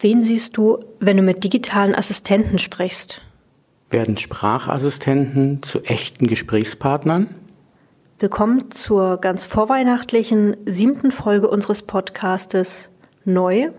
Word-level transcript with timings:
Wen 0.00 0.22
siehst 0.22 0.56
du, 0.56 0.78
wenn 1.00 1.16
du 1.16 1.24
mit 1.24 1.42
digitalen 1.42 1.92
Assistenten 1.92 2.58
sprichst? 2.58 3.20
Werden 3.90 4.16
Sprachassistenten 4.16 5.60
zu 5.64 5.82
echten 5.82 6.28
Gesprächspartnern? 6.28 7.34
Willkommen 8.20 8.70
zur 8.70 9.16
ganz 9.16 9.44
vorweihnachtlichen 9.44 10.56
siebten 10.66 11.10
Folge 11.10 11.48
unseres 11.48 11.82
Podcastes 11.82 12.90
Neu 13.24 13.70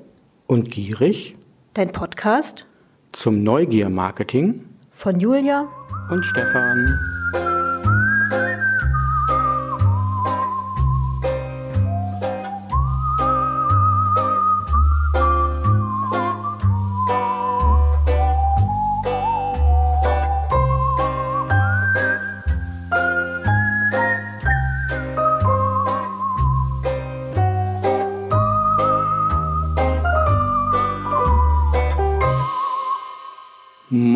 und 0.46 0.70
Gierig. 0.70 1.38
Dein 1.74 1.94
Podcast 1.94 2.66
zum 3.14 3.42
Neugier-Marketing 3.42 4.66
von 4.90 5.22
Julia 5.22 5.70
und 6.10 6.26
Stefan. 6.26 7.00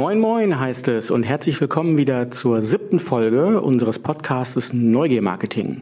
Moin 0.03 0.19
Moin 0.19 0.59
heißt 0.59 0.89
es 0.89 1.11
und 1.11 1.23
herzlich 1.23 1.61
willkommen 1.61 1.95
wieder 1.95 2.29
zur 2.29 2.61
siebten 2.61 2.99
Folge 2.99 3.61
unseres 3.61 3.99
Podcastes 3.99 4.73
Neugier 4.73 5.21
Marketing. 5.21 5.79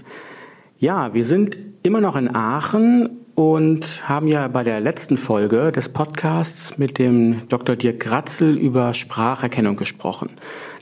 Ja, 0.77 1.15
wir 1.15 1.25
sind 1.25 1.57
immer 1.81 2.01
noch 2.01 2.15
in 2.15 2.35
Aachen 2.35 3.17
und 3.33 4.07
haben 4.07 4.27
ja 4.27 4.47
bei 4.47 4.63
der 4.63 4.79
letzten 4.79 5.17
Folge 5.17 5.71
des 5.71 5.89
Podcasts 5.89 6.77
mit 6.77 6.99
dem 6.99 7.47
Dr. 7.49 7.75
Dirk 7.75 7.99
Gratzel 7.99 8.59
über 8.59 8.93
Spracherkennung 8.93 9.75
gesprochen. 9.75 10.29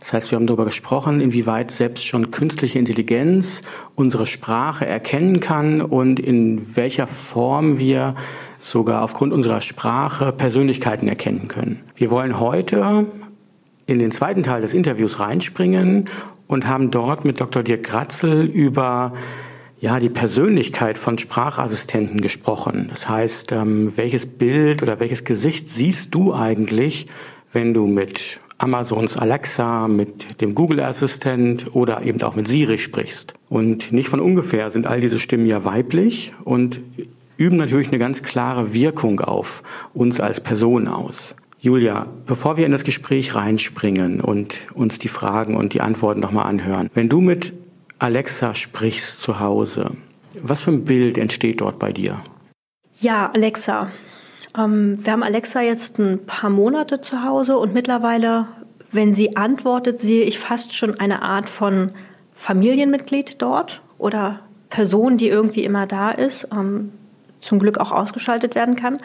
Das 0.02 0.12
heißt, 0.12 0.32
wir 0.32 0.36
haben 0.36 0.45
darüber 0.45 0.66
gesprochen, 0.66 1.22
inwieweit 1.22 1.72
selbst 1.72 2.06
schon 2.06 2.32
künstliche 2.32 2.78
Intelligenz 2.78 3.62
unsere 3.95 4.26
Sprache 4.26 4.86
erkennen 4.86 5.40
kann 5.40 5.82
und 5.82 6.20
in 6.20 6.76
welcher 6.76 7.08
Form 7.08 7.80
wir 7.80 8.16
sogar 8.60 9.02
aufgrund 9.02 9.32
unserer 9.32 9.62
Sprache 9.62 10.34
Persönlichkeiten 10.34 11.08
erkennen 11.08 11.48
können. 11.48 11.80
Wir 11.95 12.12
wollen 12.12 12.38
heute 12.38 13.08
in 13.90 14.00
den 14.00 14.12
zweiten 14.12 14.44
Teil 14.44 14.62
des 14.62 14.73
Interviews 14.73 15.20
reinspringen 15.20 16.09
und 16.48 16.68
haben 16.68 16.92
dort 16.92 17.26
mit 17.26 17.42
Dr. 17.42 17.64
Dirk 17.64 17.84
Gratzel 17.84 18.45
über 18.45 19.14
ja, 19.80 20.00
die 20.00 20.09
Persönlichkeit 20.09 20.98
von 20.98 21.18
Sprachassistenten 21.18 22.22
gesprochen. 22.22 22.88
Das 22.90 23.08
heißt, 23.10 23.52
ähm, 23.54 23.95
welches 23.95 24.26
Bild 24.26 24.84
oder 24.84 25.00
welches 25.00 25.23
Gesicht 25.23 25.70
siehst 25.70 26.14
du 26.14 26.34
eigentlich, 26.34 27.06
wenn 27.52 27.73
du 27.73 27.88
mit 27.88 28.40
Amazons 28.58 29.17
Alexa, 29.17 29.88
mit 29.88 30.42
dem 30.42 30.54
Google 30.54 30.82
Assistent 30.82 31.73
oder 31.73 32.04
eben 32.04 32.22
auch 32.22 32.36
mit 32.36 32.48
Siri 32.48 32.78
sprichst. 32.78 33.34
Und 33.48 33.94
nicht 33.94 34.10
von 34.10 34.20
ungefähr 34.20 34.70
sind 34.70 34.86
all 34.86 35.00
diese 35.00 35.17
Stimmen 35.17 35.45
ja 35.45 35.64
weiblich 35.64 36.32
und 36.44 36.82
üben 37.38 37.56
natürlich 37.56 37.88
eine 37.88 38.00
ganz 38.00 38.22
klare 38.22 38.73
Wirkung 38.73 39.22
auf 39.22 39.64
uns 39.94 40.20
als 40.20 40.42
Person 40.42 40.90
aus. 40.90 41.36
Julia, 41.60 42.08
bevor 42.26 42.58
wir 42.58 42.66
in 42.66 42.72
das 42.72 42.84
Gespräch 42.84 43.36
reinspringen 43.36 44.22
und 44.22 44.68
uns 44.74 45.00
die 45.00 45.10
Fragen 45.10 45.58
und 45.58 45.74
die 45.74 45.82
Antworten 45.82 46.20
nochmal 46.20 46.46
anhören, 46.46 46.90
wenn 46.94 47.10
du 47.10 47.20
mit 47.20 47.54
Alexa 48.00 48.56
sprichst 48.56 49.22
zu 49.22 49.40
Hause, 49.40 49.92
was 50.42 50.62
für 50.62 50.72
ein 50.72 50.86
Bild 50.86 51.18
entsteht 51.18 51.62
dort 51.62 51.78
bei 51.80 51.92
dir? 51.92 52.22
Ja, 53.00 53.30
Alexa. 53.34 53.92
Ähm, 54.58 54.98
wir 55.04 55.12
haben 55.12 55.24
Alexa 55.24 55.62
jetzt 55.62 56.00
ein 56.00 56.26
paar 56.26 56.50
Monate 56.50 57.02
zu 57.02 57.24
Hause 57.24 57.58
und 57.58 57.73
mittlerweile, 57.73 58.48
wenn 58.92 59.14
sie 59.14 59.36
antwortet, 59.36 60.00
sehe 60.00 60.23
ich 60.23 60.40
fast 60.40 60.76
schon 60.76 61.00
eine 61.00 61.22
Art 61.22 61.50
von 61.50 61.92
Familienmitglied 62.36 63.42
dort 63.42 63.82
oder 63.98 64.39
Person, 64.70 65.17
die 65.17 65.28
irgendwie 65.28 65.64
immer 65.64 65.88
da 65.88 66.12
ist. 66.12 66.48
Ähm, 66.54 66.94
zum 67.39 67.60
Glück 67.60 67.78
auch 67.80 67.92
ausgeschaltet 67.92 68.56
werden 68.56 68.76
kann. 68.76 68.98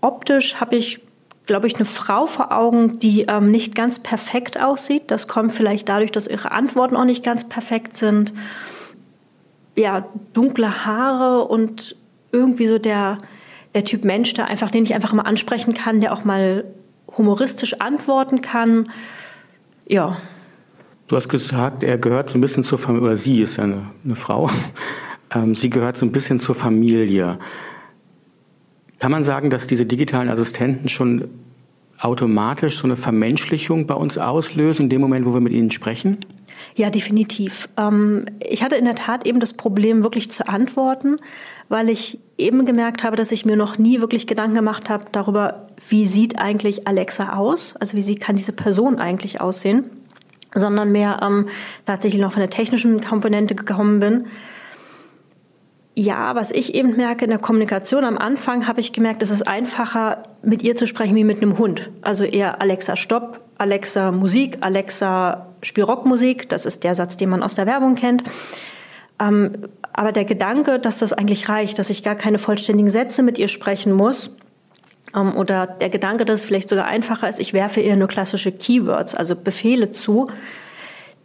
Optisch 0.00 0.56
habe 0.56 0.76
ich, 0.76 1.00
glaube 1.46 1.66
ich, 1.66 1.76
eine 1.76 1.84
Frau 1.84 2.26
vor 2.26 2.52
Augen, 2.52 2.98
die 2.98 3.22
ähm, 3.22 3.50
nicht 3.50 3.74
ganz 3.74 3.98
perfekt 3.98 4.60
aussieht. 4.60 5.04
Das 5.08 5.26
kommt 5.28 5.52
vielleicht 5.52 5.88
dadurch, 5.88 6.12
dass 6.12 6.26
ihre 6.26 6.52
Antworten 6.52 6.96
auch 6.96 7.04
nicht 7.04 7.24
ganz 7.24 7.48
perfekt 7.48 7.96
sind. 7.96 8.32
Ja, 9.74 10.06
dunkle 10.32 10.84
Haare 10.84 11.44
und 11.44 11.96
irgendwie 12.30 12.66
so 12.66 12.78
der, 12.78 13.18
der 13.74 13.84
Typ 13.84 14.04
Mensch, 14.04 14.34
der 14.34 14.46
einfach, 14.46 14.70
den 14.70 14.84
ich 14.84 14.94
einfach 14.94 15.12
mal 15.12 15.22
ansprechen 15.22 15.74
kann, 15.74 16.00
der 16.00 16.12
auch 16.12 16.24
mal 16.24 16.64
humoristisch 17.16 17.80
antworten 17.80 18.40
kann. 18.40 18.90
Ja. 19.88 20.18
Du 21.08 21.16
hast 21.16 21.28
gesagt, 21.28 21.82
er 21.82 21.98
gehört 21.98 22.30
so 22.30 22.38
ein 22.38 22.40
bisschen 22.40 22.64
zur 22.64 22.78
Familie, 22.78 23.06
oder 23.06 23.16
sie 23.16 23.42
ist 23.42 23.56
ja 23.56 23.64
eine, 23.64 23.90
eine 24.04 24.16
Frau, 24.16 24.48
ähm, 25.34 25.54
sie 25.54 25.70
gehört 25.70 25.98
so 25.98 26.06
ein 26.06 26.12
bisschen 26.12 26.38
zur 26.38 26.54
Familie. 26.54 27.38
Kann 29.02 29.10
man 29.10 29.24
sagen, 29.24 29.50
dass 29.50 29.66
diese 29.66 29.84
digitalen 29.84 30.30
Assistenten 30.30 30.88
schon 30.88 31.26
automatisch 31.98 32.78
so 32.78 32.84
eine 32.84 32.94
Vermenschlichung 32.94 33.88
bei 33.88 33.94
uns 33.94 34.16
auslösen, 34.16 34.84
in 34.84 34.90
dem 34.90 35.00
Moment, 35.00 35.26
wo 35.26 35.34
wir 35.34 35.40
mit 35.40 35.52
ihnen 35.52 35.72
sprechen? 35.72 36.18
Ja, 36.76 36.88
definitiv. 36.88 37.68
Ähm, 37.76 38.26
ich 38.38 38.62
hatte 38.62 38.76
in 38.76 38.84
der 38.84 38.94
Tat 38.94 39.26
eben 39.26 39.40
das 39.40 39.54
Problem, 39.54 40.04
wirklich 40.04 40.30
zu 40.30 40.46
antworten, 40.46 41.16
weil 41.68 41.88
ich 41.88 42.20
eben 42.38 42.64
gemerkt 42.64 43.02
habe, 43.02 43.16
dass 43.16 43.32
ich 43.32 43.44
mir 43.44 43.56
noch 43.56 43.76
nie 43.76 44.00
wirklich 44.00 44.28
Gedanken 44.28 44.54
gemacht 44.54 44.88
habe 44.88 45.06
darüber, 45.10 45.66
wie 45.88 46.06
sieht 46.06 46.38
eigentlich 46.38 46.86
Alexa 46.86 47.32
aus? 47.32 47.74
Also 47.80 47.96
wie 47.96 48.14
kann 48.14 48.36
diese 48.36 48.52
Person 48.52 49.00
eigentlich 49.00 49.40
aussehen? 49.40 49.90
Sondern 50.54 50.92
mehr 50.92 51.18
ähm, 51.24 51.48
tatsächlich 51.86 52.22
noch 52.22 52.30
von 52.30 52.40
der 52.40 52.50
technischen 52.50 53.00
Komponente 53.00 53.56
gekommen 53.56 53.98
bin 53.98 54.26
ja, 55.94 56.34
was 56.34 56.50
ich 56.50 56.74
eben 56.74 56.96
merke 56.96 57.24
in 57.24 57.30
der 57.30 57.38
Kommunikation 57.38 58.04
am 58.04 58.16
Anfang, 58.16 58.66
habe 58.66 58.80
ich 58.80 58.92
gemerkt, 58.92 59.22
es 59.22 59.30
ist 59.30 59.46
einfacher, 59.46 60.22
mit 60.42 60.62
ihr 60.62 60.74
zu 60.74 60.86
sprechen 60.86 61.14
wie 61.14 61.24
mit 61.24 61.42
einem 61.42 61.58
Hund. 61.58 61.90
Also 62.00 62.24
eher 62.24 62.62
Alexa 62.62 62.96
Stopp, 62.96 63.40
Alexa 63.58 64.10
Musik, 64.10 64.58
Alexa 64.60 65.48
Spiel 65.62 65.84
Rockmusik. 65.84 66.48
Das 66.48 66.64
ist 66.64 66.84
der 66.84 66.94
Satz, 66.94 67.16
den 67.16 67.28
man 67.28 67.42
aus 67.42 67.54
der 67.54 67.66
Werbung 67.66 67.94
kennt. 67.94 68.24
Ähm, 69.20 69.68
aber 69.92 70.12
der 70.12 70.24
Gedanke, 70.24 70.78
dass 70.78 71.00
das 71.00 71.12
eigentlich 71.12 71.50
reicht, 71.50 71.78
dass 71.78 71.90
ich 71.90 72.02
gar 72.02 72.14
keine 72.14 72.38
vollständigen 72.38 72.90
Sätze 72.90 73.22
mit 73.22 73.38
ihr 73.38 73.48
sprechen 73.48 73.92
muss, 73.92 74.34
ähm, 75.14 75.36
oder 75.36 75.66
der 75.66 75.90
Gedanke, 75.90 76.24
dass 76.24 76.40
es 76.40 76.46
vielleicht 76.46 76.68
sogar 76.68 76.86
einfacher 76.86 77.28
ist, 77.28 77.40
ich 77.40 77.52
werfe 77.52 77.80
ihr 77.80 77.96
nur 77.96 78.08
klassische 78.08 78.52
Keywords, 78.52 79.14
also 79.14 79.36
Befehle 79.36 79.90
zu, 79.90 80.28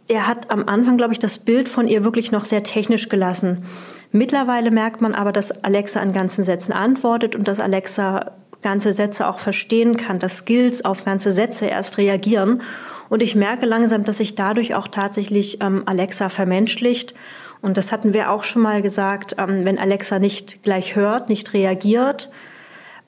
der 0.08 0.26
hat 0.26 0.50
am 0.50 0.68
Anfang, 0.68 0.96
glaube 0.96 1.12
ich, 1.12 1.18
das 1.18 1.38
Bild 1.38 1.68
von 1.68 1.86
ihr 1.86 2.04
wirklich 2.04 2.32
noch 2.32 2.44
sehr 2.44 2.62
technisch 2.62 3.08
gelassen. 3.08 3.64
Mittlerweile 4.10 4.70
merkt 4.70 5.00
man 5.00 5.14
aber, 5.14 5.32
dass 5.32 5.64
Alexa 5.64 6.00
an 6.00 6.12
ganzen 6.12 6.44
Sätzen 6.44 6.72
antwortet 6.72 7.36
und 7.36 7.46
dass 7.46 7.60
Alexa 7.60 8.32
ganze 8.62 8.92
Sätze 8.92 9.28
auch 9.28 9.38
verstehen 9.38 9.96
kann, 9.96 10.18
dass 10.18 10.38
Skills 10.38 10.84
auf 10.84 11.04
ganze 11.04 11.30
Sätze 11.30 11.66
erst 11.66 11.98
reagieren. 11.98 12.62
Und 13.08 13.22
ich 13.22 13.34
merke 13.34 13.66
langsam, 13.66 14.04
dass 14.04 14.18
sich 14.18 14.34
dadurch 14.34 14.74
auch 14.74 14.88
tatsächlich 14.88 15.62
ähm, 15.62 15.82
Alexa 15.86 16.28
vermenschlicht. 16.28 17.14
Und 17.60 17.76
das 17.76 17.92
hatten 17.92 18.14
wir 18.14 18.30
auch 18.30 18.44
schon 18.44 18.62
mal 18.62 18.82
gesagt, 18.82 19.36
ähm, 19.38 19.64
wenn 19.64 19.78
Alexa 19.78 20.18
nicht 20.18 20.62
gleich 20.62 20.96
hört, 20.96 21.28
nicht 21.28 21.52
reagiert, 21.54 22.30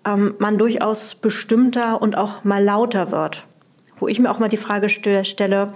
ähm, 0.05 0.35
man 0.39 0.59
durchaus 0.59 1.15
bestimmter 1.15 2.01
und 2.01 2.17
auch 2.17 2.45
mal 2.45 2.63
lauter 2.63 3.11
wird. 3.11 3.47
Wo 3.99 4.09
ich 4.09 4.19
mir 4.19 4.31
auch 4.31 4.39
mal 4.39 4.49
die 4.49 4.57
Frage 4.57 4.89
stelle, 4.89 5.75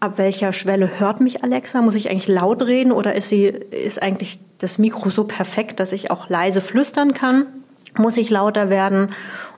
ab 0.00 0.16
welcher 0.16 0.52
Schwelle 0.52 0.98
hört 0.98 1.20
mich 1.20 1.44
Alexa? 1.44 1.82
Muss 1.82 1.94
ich 1.94 2.10
eigentlich 2.10 2.28
laut 2.28 2.66
reden 2.66 2.90
oder 2.90 3.14
ist 3.14 3.28
sie, 3.28 3.44
ist 3.44 4.02
eigentlich 4.02 4.40
das 4.58 4.78
Mikro 4.78 5.10
so 5.10 5.24
perfekt, 5.24 5.78
dass 5.78 5.92
ich 5.92 6.10
auch 6.10 6.28
leise 6.28 6.60
flüstern 6.60 7.14
kann? 7.14 7.46
Muss 7.96 8.16
ich 8.16 8.30
lauter 8.30 8.70
werden? 8.70 9.10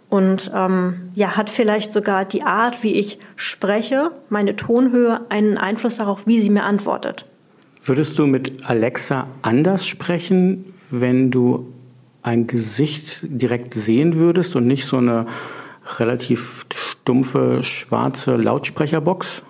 Und 0.09 0.51
ähm, 0.55 1.11
ja, 1.15 1.37
hat 1.37 1.49
vielleicht 1.49 1.93
sogar 1.93 2.27
die 2.27 2.43
Art, 2.43 2.83
wie 2.83 2.93
ich 2.93 3.19
spreche, 3.37 4.11
meine 4.29 4.57
Tonhöhe, 4.57 5.23
einen 5.31 5.57
Einfluss 5.57 5.97
darauf, 5.97 6.27
wie 6.27 6.39
sie 6.39 6.51
mir 6.51 6.65
antwortet. 6.65 7.25
Würdest 7.83 8.19
du 8.19 8.27
mit 8.27 8.69
Alexa 8.69 9.25
anders 9.41 9.87
sprechen, 9.87 10.67
wenn 10.91 11.31
du 11.31 11.73
ein 12.23 12.47
Gesicht 12.47 13.21
direkt 13.23 13.75
sehen 13.75 14.17
würdest 14.17 14.55
und 14.55 14.67
nicht 14.67 14.85
so 14.85 14.99
eine 14.99 15.27
relativ 15.99 16.67
stumpfe 16.71 17.65
schwarze 17.65 18.37
Lautsprecherbox? 18.37 19.43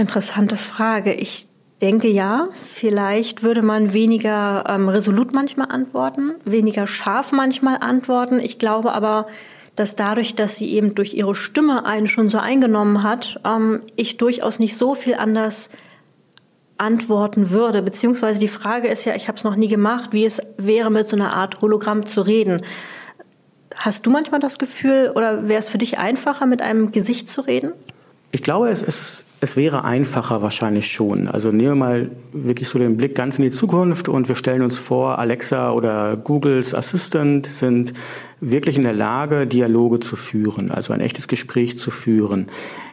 Interessante 0.00 0.56
Frage. 0.56 1.12
Ich 1.12 1.46
denke 1.82 2.08
ja, 2.08 2.48
vielleicht 2.62 3.42
würde 3.42 3.60
man 3.60 3.92
weniger 3.92 4.64
ähm, 4.66 4.88
resolut 4.88 5.34
manchmal 5.34 5.70
antworten, 5.70 6.36
weniger 6.46 6.86
scharf 6.86 7.32
manchmal 7.32 7.76
antworten. 7.80 8.40
Ich 8.40 8.58
glaube 8.58 8.94
aber, 8.94 9.26
dass 9.76 9.96
dadurch, 9.96 10.34
dass 10.34 10.56
sie 10.56 10.72
eben 10.72 10.94
durch 10.94 11.12
ihre 11.12 11.34
Stimme 11.34 11.84
einen 11.84 12.06
schon 12.06 12.30
so 12.30 12.38
eingenommen 12.38 13.02
hat, 13.02 13.42
ähm, 13.44 13.82
ich 13.94 14.16
durchaus 14.16 14.58
nicht 14.58 14.74
so 14.74 14.94
viel 14.94 15.16
anders 15.16 15.68
antworten 16.78 17.50
würde. 17.50 17.82
Beziehungsweise 17.82 18.40
die 18.40 18.48
Frage 18.48 18.88
ist 18.88 19.04
ja, 19.04 19.14
ich 19.14 19.28
habe 19.28 19.36
es 19.36 19.44
noch 19.44 19.56
nie 19.56 19.68
gemacht, 19.68 20.14
wie 20.14 20.24
es 20.24 20.40
wäre, 20.56 20.90
mit 20.90 21.08
so 21.08 21.16
einer 21.16 21.34
Art 21.34 21.60
Hologramm 21.60 22.06
zu 22.06 22.22
reden. 22.22 22.62
Hast 23.76 24.06
du 24.06 24.10
manchmal 24.10 24.40
das 24.40 24.58
Gefühl 24.58 25.12
oder 25.14 25.46
wäre 25.46 25.58
es 25.58 25.68
für 25.68 25.76
dich 25.76 25.98
einfacher, 25.98 26.46
mit 26.46 26.62
einem 26.62 26.90
Gesicht 26.90 27.28
zu 27.28 27.42
reden? 27.42 27.74
Ich 28.32 28.42
glaube, 28.42 28.70
es 28.70 28.82
ist 28.82 29.24
es 29.42 29.56
wäre 29.56 29.84
einfacher 29.84 30.42
wahrscheinlich 30.42 30.92
schon. 30.92 31.26
Also 31.26 31.50
nehmen 31.50 31.70
wir 31.70 31.74
mal 31.74 32.10
wirklich 32.32 32.68
so 32.68 32.78
den 32.78 32.98
Blick 32.98 33.14
ganz 33.14 33.38
in 33.38 33.44
die 33.44 33.50
Zukunft 33.50 34.08
und 34.08 34.28
wir 34.28 34.36
stellen 34.36 34.60
uns 34.60 34.78
vor, 34.78 35.18
Alexa 35.18 35.72
oder 35.72 36.16
Googles 36.16 36.74
Assistant 36.74 37.46
sind 37.46 37.94
wirklich 38.40 38.76
in 38.76 38.82
der 38.82 38.92
Lage, 38.92 39.46
Dialoge 39.46 39.98
zu 39.98 40.16
führen, 40.16 40.70
also 40.70 40.92
ein 40.92 41.00
echtes 41.00 41.26
Gespräch 41.26 41.78
zu 41.78 41.90
führen. 41.90 42.48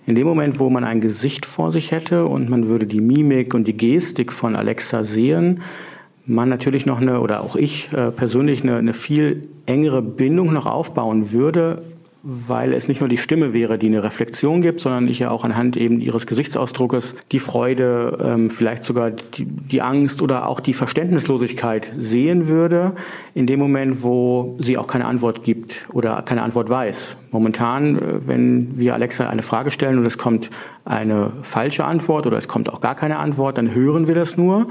In 0.05 0.15
dem 0.15 0.25
Moment, 0.25 0.59
wo 0.59 0.69
man 0.69 0.85
ein 0.85 1.01
Gesicht 1.01 1.45
vor 1.45 1.71
sich 1.71 1.91
hätte 1.91 2.25
und 2.25 2.49
man 2.49 2.67
würde 2.67 2.85
die 2.85 3.01
Mimik 3.01 3.53
und 3.53 3.67
die 3.67 3.75
Gestik 3.75 4.31
von 4.31 4.55
Alexa 4.55 5.03
sehen, 5.03 5.61
man 6.25 6.47
natürlich 6.49 6.85
noch 6.85 7.01
eine, 7.01 7.19
oder 7.19 7.41
auch 7.41 7.55
ich 7.55 7.91
äh, 7.93 8.11
persönlich 8.11 8.63
eine, 8.63 8.77
eine 8.77 8.93
viel 8.93 9.49
engere 9.65 10.01
Bindung 10.01 10.53
noch 10.53 10.65
aufbauen 10.65 11.31
würde, 11.31 11.81
weil 12.29 12.73
es 12.73 12.89
nicht 12.89 12.99
nur 12.99 13.07
die 13.07 13.15
Stimme 13.15 13.53
wäre, 13.53 13.77
die 13.77 13.87
eine 13.87 14.03
Reflexion 14.03 14.61
gibt, 14.61 14.81
sondern 14.81 15.07
ich 15.07 15.19
ja 15.19 15.31
auch 15.31 15.45
anhand 15.45 15.77
eben 15.77 16.01
ihres 16.01 16.27
Gesichtsausdruckes 16.27 17.15
die 17.31 17.39
Freude, 17.39 18.17
ähm, 18.21 18.49
vielleicht 18.49 18.83
sogar 18.83 19.11
die, 19.11 19.45
die 19.45 19.81
Angst 19.81 20.21
oder 20.21 20.45
auch 20.49 20.59
die 20.59 20.73
Verständnislosigkeit 20.73 21.89
sehen 21.97 22.47
würde, 22.47 22.95
in 23.33 23.47
dem 23.47 23.59
Moment, 23.59 24.03
wo 24.03 24.57
sie 24.59 24.77
auch 24.77 24.87
keine 24.87 25.05
Antwort 25.05 25.43
gibt 25.43 25.87
oder 25.93 26.21
keine 26.21 26.41
Antwort 26.41 26.69
weiß. 26.69 27.15
Momentan, 27.31 27.97
äh, 27.97 28.27
wenn 28.27 28.77
wir 28.77 28.93
Alexa 28.93 29.29
eine 29.29 29.41
Frage 29.41 29.71
stellen 29.71 29.97
und 29.97 30.05
es 30.05 30.17
kommt 30.17 30.49
eine 30.83 31.31
falsche 31.43 31.85
Antwort 31.85 32.27
oder 32.27 32.37
es 32.37 32.49
kommt 32.49 32.73
auch 32.73 32.81
gar 32.81 32.95
keine 32.95 33.19
Antwort, 33.19 33.57
dann 33.57 33.73
hören 33.73 34.09
wir 34.09 34.15
das 34.15 34.35
nur 34.35 34.67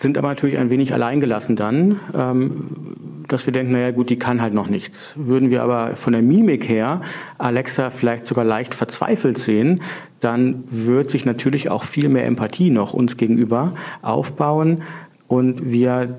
sind 0.00 0.18
aber 0.18 0.28
natürlich 0.28 0.58
ein 0.58 0.70
wenig 0.70 0.94
alleingelassen 0.94 1.56
dann, 1.56 2.00
ähm, 2.14 2.96
dass 3.28 3.46
wir 3.46 3.52
denken, 3.52 3.72
naja 3.72 3.90
gut, 3.92 4.10
die 4.10 4.18
kann 4.18 4.42
halt 4.42 4.54
noch 4.54 4.68
nichts. 4.68 5.14
Würden 5.16 5.50
wir 5.50 5.62
aber 5.62 5.94
von 5.96 6.12
der 6.12 6.22
Mimik 6.22 6.68
her 6.68 7.02
Alexa 7.38 7.90
vielleicht 7.90 8.26
sogar 8.26 8.44
leicht 8.44 8.74
verzweifelt 8.74 9.38
sehen, 9.38 9.82
dann 10.20 10.64
wird 10.66 11.10
sich 11.10 11.24
natürlich 11.24 11.70
auch 11.70 11.84
viel 11.84 12.08
mehr 12.08 12.26
Empathie 12.26 12.70
noch 12.70 12.92
uns 12.92 13.16
gegenüber 13.16 13.74
aufbauen 14.02 14.82
und 15.28 15.70
wir 15.70 16.18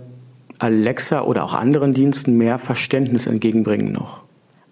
Alexa 0.59 1.23
oder 1.23 1.43
auch 1.43 1.53
anderen 1.53 1.93
Diensten 1.93 2.37
mehr 2.37 2.59
Verständnis 2.59 3.27
entgegenbringen 3.27 3.91
noch. 3.91 4.23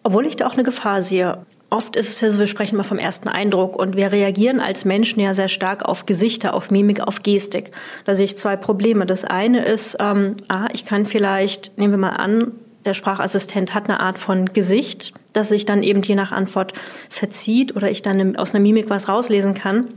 Obwohl 0.03 0.25
ich 0.25 0.35
da 0.35 0.47
auch 0.47 0.53
eine 0.53 0.63
Gefahr 0.63 1.01
sehe. 1.01 1.45
Oft 1.71 1.95
ist 1.95 2.09
es 2.09 2.21
ja 2.21 2.31
so, 2.31 2.39
wir 2.39 2.47
sprechen 2.47 2.77
mal 2.77 2.83
vom 2.83 2.97
ersten 2.97 3.27
Eindruck 3.27 3.75
und 3.75 3.95
wir 3.95 4.11
reagieren 4.11 4.59
als 4.59 4.85
Menschen 4.85 5.19
ja 5.19 5.35
sehr 5.35 5.49
stark 5.49 5.85
auf 5.85 6.07
Gesichter, 6.07 6.55
auf 6.55 6.71
Mimik, 6.71 7.01
auf 7.01 7.21
Gestik. 7.21 7.71
Da 8.05 8.15
sehe 8.15 8.25
ich 8.25 8.37
zwei 8.37 8.55
Probleme. 8.55 9.05
Das 9.05 9.23
eine 9.23 9.63
ist, 9.63 9.97
ähm, 9.99 10.37
ah, 10.47 10.67
ich 10.73 10.85
kann 10.85 11.05
vielleicht, 11.05 11.77
nehmen 11.77 11.93
wir 11.93 11.97
mal 11.99 12.09
an, 12.09 12.53
der 12.85 12.95
Sprachassistent 12.95 13.75
hat 13.75 13.85
eine 13.85 13.99
Art 13.99 14.17
von 14.17 14.45
Gesicht, 14.45 15.13
das 15.33 15.49
sich 15.49 15.65
dann 15.65 15.83
eben 15.83 16.01
je 16.01 16.15
nach 16.15 16.31
Antwort 16.31 16.73
verzieht 17.07 17.75
oder 17.75 17.91
ich 17.91 18.01
dann 18.01 18.35
aus 18.35 18.55
einer 18.55 18.63
Mimik 18.63 18.89
was 18.89 19.07
rauslesen 19.07 19.53
kann. 19.53 19.89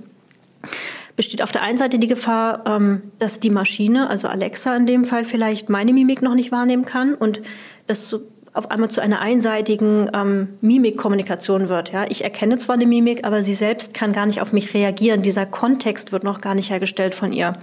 Besteht 1.16 1.42
auf 1.42 1.52
der 1.52 1.62
einen 1.62 1.78
Seite 1.78 1.98
die 1.98 2.06
Gefahr, 2.06 2.64
ähm, 2.66 3.02
dass 3.18 3.40
die 3.40 3.50
Maschine, 3.50 4.10
also 4.10 4.28
Alexa 4.28 4.76
in 4.76 4.84
dem 4.84 5.06
Fall, 5.06 5.24
vielleicht 5.24 5.70
meine 5.70 5.94
Mimik 5.94 6.20
noch 6.20 6.34
nicht 6.34 6.52
wahrnehmen 6.52 6.84
kann 6.84 7.14
und 7.14 7.40
das 7.86 8.14
auf 8.54 8.70
einmal 8.70 8.90
zu 8.90 9.00
einer 9.00 9.20
einseitigen 9.20 10.10
ähm, 10.12 10.58
Mimikkommunikation 10.60 11.68
wird. 11.68 11.92
Ja, 11.92 12.04
ich 12.08 12.22
erkenne 12.22 12.58
zwar 12.58 12.74
eine 12.74 12.86
Mimik, 12.86 13.24
aber 13.24 13.42
sie 13.42 13.54
selbst 13.54 13.94
kann 13.94 14.12
gar 14.12 14.26
nicht 14.26 14.42
auf 14.42 14.52
mich 14.52 14.74
reagieren. 14.74 15.22
Dieser 15.22 15.46
Kontext 15.46 16.12
wird 16.12 16.22
noch 16.22 16.40
gar 16.40 16.54
nicht 16.54 16.70
hergestellt 16.70 17.14
von 17.14 17.32
ihr. 17.32 17.54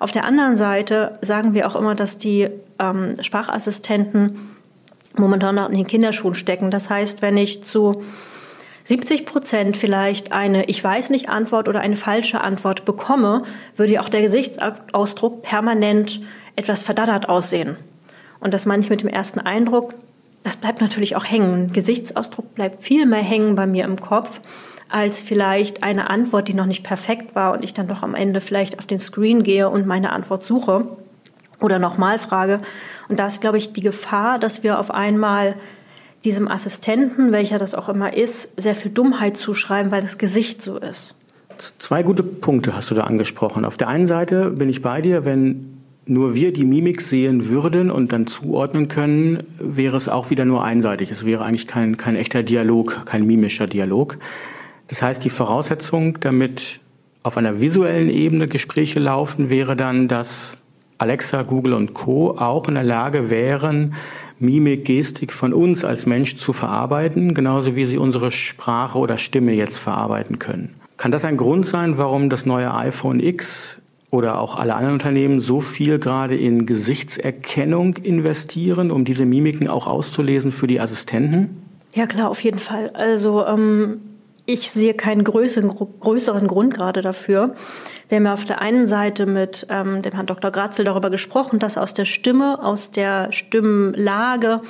Auf 0.00 0.10
der 0.10 0.24
anderen 0.24 0.56
Seite 0.56 1.18
sagen 1.22 1.54
wir 1.54 1.68
auch 1.68 1.76
immer, 1.76 1.94
dass 1.94 2.18
die 2.18 2.48
ähm, 2.78 3.14
Sprachassistenten 3.20 4.56
momentan 5.16 5.54
noch 5.54 5.68
in 5.68 5.76
den 5.76 5.86
Kinderschuhen 5.86 6.34
stecken. 6.34 6.70
Das 6.70 6.90
heißt, 6.90 7.22
wenn 7.22 7.36
ich 7.36 7.62
zu 7.62 8.02
70 8.84 9.26
Prozent 9.26 9.76
vielleicht 9.76 10.32
eine 10.32 10.64
Ich 10.64 10.82
weiß 10.82 11.10
nicht 11.10 11.28
Antwort 11.28 11.68
oder 11.68 11.80
eine 11.80 11.96
falsche 11.96 12.40
Antwort 12.40 12.84
bekomme, 12.84 13.44
würde 13.76 14.00
auch 14.00 14.08
der 14.08 14.22
Gesichtsausdruck 14.22 15.42
permanent 15.42 16.20
etwas 16.56 16.82
verdattert 16.82 17.28
aussehen. 17.28 17.76
Und 18.38 18.54
das 18.54 18.66
meine 18.66 18.82
ich 18.82 18.90
mit 18.90 19.02
dem 19.02 19.08
ersten 19.08 19.40
Eindruck, 19.40 19.94
das 20.46 20.56
bleibt 20.56 20.80
natürlich 20.80 21.16
auch 21.16 21.24
hängen. 21.24 21.54
Ein 21.54 21.72
Gesichtsausdruck 21.72 22.54
bleibt 22.54 22.84
viel 22.84 23.04
mehr 23.04 23.22
hängen 23.22 23.56
bei 23.56 23.66
mir 23.66 23.84
im 23.84 24.00
Kopf 24.00 24.40
als 24.88 25.20
vielleicht 25.20 25.82
eine 25.82 26.08
Antwort, 26.08 26.46
die 26.46 26.54
noch 26.54 26.66
nicht 26.66 26.84
perfekt 26.84 27.34
war 27.34 27.52
und 27.52 27.64
ich 27.64 27.74
dann 27.74 27.88
doch 27.88 28.04
am 28.04 28.14
Ende 28.14 28.40
vielleicht 28.40 28.78
auf 28.78 28.86
den 28.86 29.00
Screen 29.00 29.42
gehe 29.42 29.68
und 29.68 29.88
meine 29.88 30.12
Antwort 30.12 30.44
suche 30.44 30.86
oder 31.60 31.80
nochmal 31.80 32.20
frage. 32.20 32.60
Und 33.08 33.18
da 33.18 33.26
ist, 33.26 33.40
glaube 33.40 33.58
ich, 33.58 33.72
die 33.72 33.80
Gefahr, 33.80 34.38
dass 34.38 34.62
wir 34.62 34.78
auf 34.78 34.92
einmal 34.92 35.56
diesem 36.24 36.46
Assistenten, 36.46 37.32
welcher 37.32 37.58
das 37.58 37.74
auch 37.74 37.88
immer 37.88 38.14
ist, 38.14 38.50
sehr 38.56 38.76
viel 38.76 38.92
Dummheit 38.92 39.36
zuschreiben, 39.36 39.90
weil 39.90 40.02
das 40.02 40.16
Gesicht 40.16 40.62
so 40.62 40.78
ist. 40.78 41.16
Zwei 41.78 42.04
gute 42.04 42.22
Punkte 42.22 42.76
hast 42.76 42.88
du 42.92 42.94
da 42.94 43.02
angesprochen. 43.02 43.64
Auf 43.64 43.76
der 43.76 43.88
einen 43.88 44.06
Seite 44.06 44.50
bin 44.50 44.68
ich 44.68 44.82
bei 44.82 45.00
dir, 45.00 45.24
wenn 45.24 45.75
nur 46.06 46.34
wir 46.34 46.52
die 46.52 46.64
Mimik 46.64 47.00
sehen 47.00 47.48
würden 47.48 47.90
und 47.90 48.12
dann 48.12 48.26
zuordnen 48.26 48.88
können, 48.88 49.42
wäre 49.58 49.96
es 49.96 50.08
auch 50.08 50.30
wieder 50.30 50.44
nur 50.44 50.64
einseitig. 50.64 51.10
Es 51.10 51.26
wäre 51.26 51.44
eigentlich 51.44 51.66
kein, 51.66 51.96
kein 51.96 52.14
echter 52.14 52.44
Dialog, 52.44 53.06
kein 53.06 53.26
mimischer 53.26 53.66
Dialog. 53.66 54.16
Das 54.86 55.02
heißt, 55.02 55.24
die 55.24 55.30
Voraussetzung, 55.30 56.20
damit 56.20 56.80
auf 57.24 57.36
einer 57.36 57.60
visuellen 57.60 58.08
Ebene 58.08 58.46
Gespräche 58.46 59.00
laufen, 59.00 59.50
wäre 59.50 59.74
dann, 59.74 60.06
dass 60.06 60.58
Alexa, 60.98 61.42
Google 61.42 61.72
und 61.72 61.92
Co. 61.92 62.30
auch 62.38 62.68
in 62.68 62.74
der 62.74 62.84
Lage 62.84 63.28
wären, 63.28 63.94
Mimik, 64.38 64.84
Gestik 64.84 65.32
von 65.32 65.52
uns 65.52 65.84
als 65.84 66.06
Mensch 66.06 66.36
zu 66.36 66.52
verarbeiten, 66.52 67.34
genauso 67.34 67.74
wie 67.74 67.84
sie 67.84 67.98
unsere 67.98 68.30
Sprache 68.30 68.98
oder 68.98 69.18
Stimme 69.18 69.54
jetzt 69.54 69.78
verarbeiten 69.78 70.38
können. 70.38 70.74
Kann 70.98 71.10
das 71.10 71.24
ein 71.24 71.36
Grund 71.36 71.66
sein, 71.66 71.98
warum 71.98 72.30
das 72.30 72.46
neue 72.46 72.72
iPhone 72.74 73.18
X 73.18 73.82
oder 74.10 74.40
auch 74.40 74.58
alle 74.58 74.74
anderen 74.74 74.94
Unternehmen 74.94 75.40
so 75.40 75.60
viel 75.60 75.98
gerade 75.98 76.36
in 76.36 76.66
Gesichtserkennung 76.66 77.96
investieren, 77.96 78.90
um 78.90 79.04
diese 79.04 79.26
Mimiken 79.26 79.68
auch 79.68 79.86
auszulesen 79.86 80.52
für 80.52 80.66
die 80.66 80.80
Assistenten? 80.80 81.62
Ja 81.94 82.06
klar, 82.06 82.30
auf 82.30 82.42
jeden 82.44 82.58
Fall. 82.58 82.90
Also 82.90 83.44
ähm, 83.46 84.00
ich 84.44 84.70
sehe 84.70 84.94
keinen 84.94 85.24
größeren, 85.24 85.68
größeren 86.00 86.46
Grund 86.46 86.72
gerade 86.72 87.02
dafür. 87.02 87.54
Wir 88.08 88.16
haben 88.16 88.26
ja 88.26 88.32
auf 88.32 88.44
der 88.44 88.60
einen 88.60 88.86
Seite 88.86 89.26
mit 89.26 89.66
ähm, 89.70 90.02
dem 90.02 90.12
Herrn 90.12 90.26
Dr. 90.26 90.52
Gratzel 90.52 90.84
darüber 90.84 91.10
gesprochen, 91.10 91.58
dass 91.58 91.76
aus 91.76 91.94
der 91.94 92.04
Stimme, 92.04 92.62
aus 92.62 92.92
der 92.92 93.32
Stimmlage, 93.32 94.60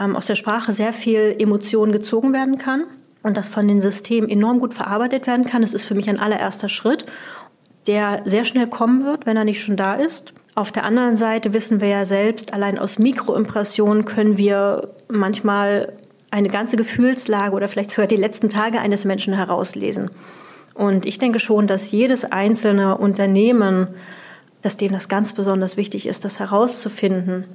ähm, 0.00 0.16
aus 0.16 0.26
der 0.26 0.34
Sprache 0.34 0.72
sehr 0.72 0.94
viel 0.94 1.36
Emotion 1.38 1.92
gezogen 1.92 2.32
werden 2.32 2.56
kann 2.56 2.84
und 3.22 3.36
das 3.36 3.50
von 3.50 3.68
den 3.68 3.82
Systemen 3.82 4.30
enorm 4.30 4.60
gut 4.60 4.72
verarbeitet 4.72 5.26
werden 5.26 5.44
kann. 5.44 5.60
Das 5.60 5.74
ist 5.74 5.84
für 5.84 5.94
mich 5.94 6.08
ein 6.08 6.18
allererster 6.18 6.70
Schritt 6.70 7.04
der 7.86 8.22
sehr 8.24 8.44
schnell 8.44 8.66
kommen 8.66 9.04
wird, 9.04 9.26
wenn 9.26 9.36
er 9.36 9.44
nicht 9.44 9.62
schon 9.62 9.76
da 9.76 9.94
ist. 9.94 10.32
Auf 10.54 10.72
der 10.72 10.84
anderen 10.84 11.16
Seite 11.16 11.52
wissen 11.52 11.80
wir 11.80 11.88
ja 11.88 12.04
selbst, 12.04 12.52
allein 12.54 12.78
aus 12.78 12.98
Mikroimpressionen 12.98 14.04
können 14.04 14.38
wir 14.38 14.94
manchmal 15.08 15.92
eine 16.30 16.48
ganze 16.48 16.76
Gefühlslage 16.76 17.54
oder 17.54 17.68
vielleicht 17.68 17.90
sogar 17.90 18.06
die 18.06 18.16
letzten 18.16 18.48
Tage 18.48 18.80
eines 18.80 19.04
Menschen 19.04 19.34
herauslesen. 19.34 20.10
Und 20.74 21.06
ich 21.06 21.18
denke 21.18 21.38
schon, 21.38 21.66
dass 21.66 21.90
jedes 21.90 22.24
einzelne 22.24 22.98
Unternehmen, 22.98 23.88
dass 24.62 24.76
dem 24.76 24.92
das 24.92 25.08
ganz 25.08 25.32
besonders 25.32 25.76
wichtig 25.76 26.06
ist, 26.06 26.24
das 26.24 26.40
herauszufinden, 26.40 27.46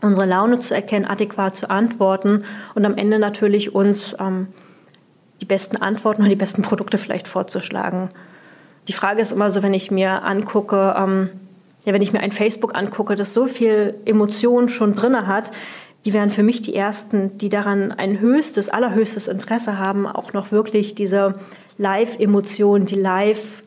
unsere 0.00 0.26
Laune 0.26 0.58
zu 0.58 0.74
erkennen, 0.74 1.06
adäquat 1.06 1.56
zu 1.56 1.70
antworten 1.70 2.44
und 2.74 2.84
am 2.84 2.96
Ende 2.96 3.18
natürlich 3.18 3.74
uns 3.74 4.16
ähm, 4.20 4.48
die 5.40 5.46
besten 5.46 5.76
Antworten 5.76 6.22
und 6.22 6.28
die 6.28 6.36
besten 6.36 6.62
Produkte 6.62 6.98
vielleicht 6.98 7.28
vorzuschlagen. 7.28 8.10
Die 8.88 8.92
Frage 8.92 9.20
ist 9.20 9.32
immer 9.32 9.50
so, 9.50 9.62
wenn 9.62 9.74
ich 9.74 9.90
mir 9.90 10.22
angucke, 10.22 10.94
ähm, 10.96 11.30
ja, 11.84 11.92
wenn 11.92 12.02
ich 12.02 12.12
mir 12.12 12.20
ein 12.20 12.32
Facebook 12.32 12.76
angucke, 12.76 13.16
das 13.16 13.32
so 13.32 13.46
viel 13.46 13.94
Emotion 14.04 14.68
schon 14.68 14.94
drinne 14.94 15.26
hat, 15.26 15.52
die 16.04 16.12
wären 16.12 16.30
für 16.30 16.42
mich 16.42 16.60
die 16.60 16.74
ersten, 16.74 17.38
die 17.38 17.48
daran 17.48 17.92
ein 17.92 18.18
höchstes, 18.18 18.68
allerhöchstes 18.68 19.28
Interesse 19.28 19.78
haben, 19.78 20.06
auch 20.06 20.32
noch 20.32 20.50
wirklich 20.50 20.94
diese 20.94 21.36
Live-Emotion, 21.78 22.86
die 22.86 22.96
Live, 22.96 23.62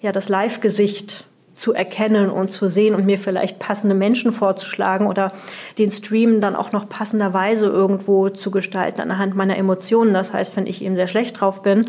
ja, 0.00 0.12
das 0.12 0.28
Live-Gesicht 0.28 1.24
zu 1.54 1.74
erkennen 1.74 2.30
und 2.30 2.48
zu 2.48 2.70
sehen 2.70 2.94
und 2.94 3.04
mir 3.04 3.18
vielleicht 3.18 3.58
passende 3.58 3.94
Menschen 3.94 4.30
vorzuschlagen 4.30 5.08
oder 5.08 5.32
den 5.76 5.90
Stream 5.90 6.40
dann 6.40 6.54
auch 6.54 6.70
noch 6.70 6.88
passenderweise 6.88 7.66
irgendwo 7.66 8.28
zu 8.28 8.52
gestalten 8.52 9.00
anhand 9.00 9.34
meiner 9.34 9.56
Emotionen. 9.56 10.12
Das 10.12 10.32
heißt, 10.32 10.56
wenn 10.56 10.66
ich 10.66 10.84
eben 10.84 10.94
sehr 10.94 11.08
schlecht 11.08 11.40
drauf 11.40 11.62
bin, 11.62 11.86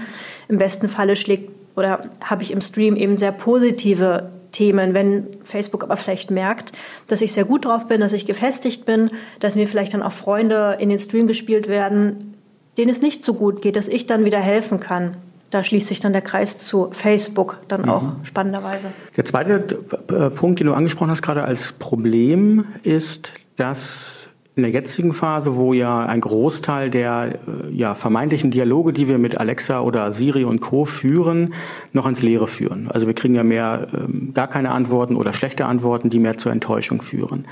im 0.48 0.57
besten 0.57 0.88
Falle 0.88 1.15
schlägt 1.15 1.59
oder 1.75 2.09
habe 2.23 2.43
ich 2.43 2.51
im 2.51 2.61
Stream 2.61 2.95
eben 2.95 3.17
sehr 3.17 3.31
positive 3.31 4.29
Themen, 4.51 4.93
wenn 4.93 5.27
Facebook 5.43 5.83
aber 5.83 5.95
vielleicht 5.95 6.31
merkt, 6.31 6.71
dass 7.07 7.21
ich 7.21 7.33
sehr 7.33 7.45
gut 7.45 7.65
drauf 7.65 7.88
bin, 7.88 8.01
dass 8.01 8.13
ich 8.13 8.25
gefestigt 8.25 8.85
bin, 8.85 9.11
dass 9.39 9.55
mir 9.55 9.67
vielleicht 9.67 9.93
dann 9.93 10.01
auch 10.01 10.11
Freunde 10.11 10.77
in 10.79 10.89
den 10.89 10.99
Stream 10.99 11.27
gespielt 11.27 11.67
werden, 11.67 12.35
denen 12.77 12.89
es 12.89 13.01
nicht 13.01 13.23
so 13.23 13.33
gut 13.33 13.61
geht, 13.61 13.75
dass 13.75 13.88
ich 13.88 14.05
dann 14.05 14.25
wieder 14.25 14.39
helfen 14.39 14.79
kann. 14.79 15.17
Da 15.49 15.63
schließt 15.63 15.88
sich 15.88 15.99
dann 15.99 16.13
der 16.13 16.21
Kreis 16.21 16.59
zu 16.59 16.89
Facebook 16.91 17.59
dann 17.67 17.83
mhm. 17.83 17.89
auch 17.89 18.03
spannenderweise. 18.23 18.88
Der 19.17 19.25
zweite 19.25 19.79
äh, 20.09 20.29
Punkt, 20.29 20.59
den 20.59 20.67
du 20.67 20.73
angesprochen 20.73 21.09
hast, 21.09 21.21
gerade 21.21 21.43
als 21.43 21.73
Problem, 21.73 22.65
ist, 22.83 23.33
dass 23.55 24.28
in 24.60 24.63
der 24.63 24.72
jetzigen 24.72 25.13
Phase, 25.13 25.56
wo 25.56 25.74
ja 25.74 26.06
ein 26.06 26.20
Großteil 26.20 26.89
der 26.89 27.39
äh, 27.48 27.72
ja, 27.72 27.96
vermeintlichen 27.96 28.51
Dialoge, 28.51 28.92
die 28.92 29.08
wir 29.08 29.18
mit 29.18 29.39
Alexa 29.39 29.80
oder 29.80 30.12
Siri 30.12 30.44
und 30.44 30.60
Co. 30.60 30.84
führen, 30.84 31.54
noch 31.94 32.06
ins 32.06 32.22
Leere 32.22 32.48
führen. 32.48 32.89
Also 32.92 33.08
wir 33.08 33.13
kriegen 33.13 33.36
ja 33.36 33.44
mehr 33.44 33.88
ähm, 33.94 34.32
gar 34.34 34.48
keine 34.48 34.72
Antworten 34.72 35.16
oder 35.16 35.32
schlechte 35.32 35.66
Antworten, 35.66 36.10
die 36.10 36.20
mehr 36.20 36.38
zur 36.38 36.51
Enttäuschung 36.51 37.01
führen. 37.01 37.46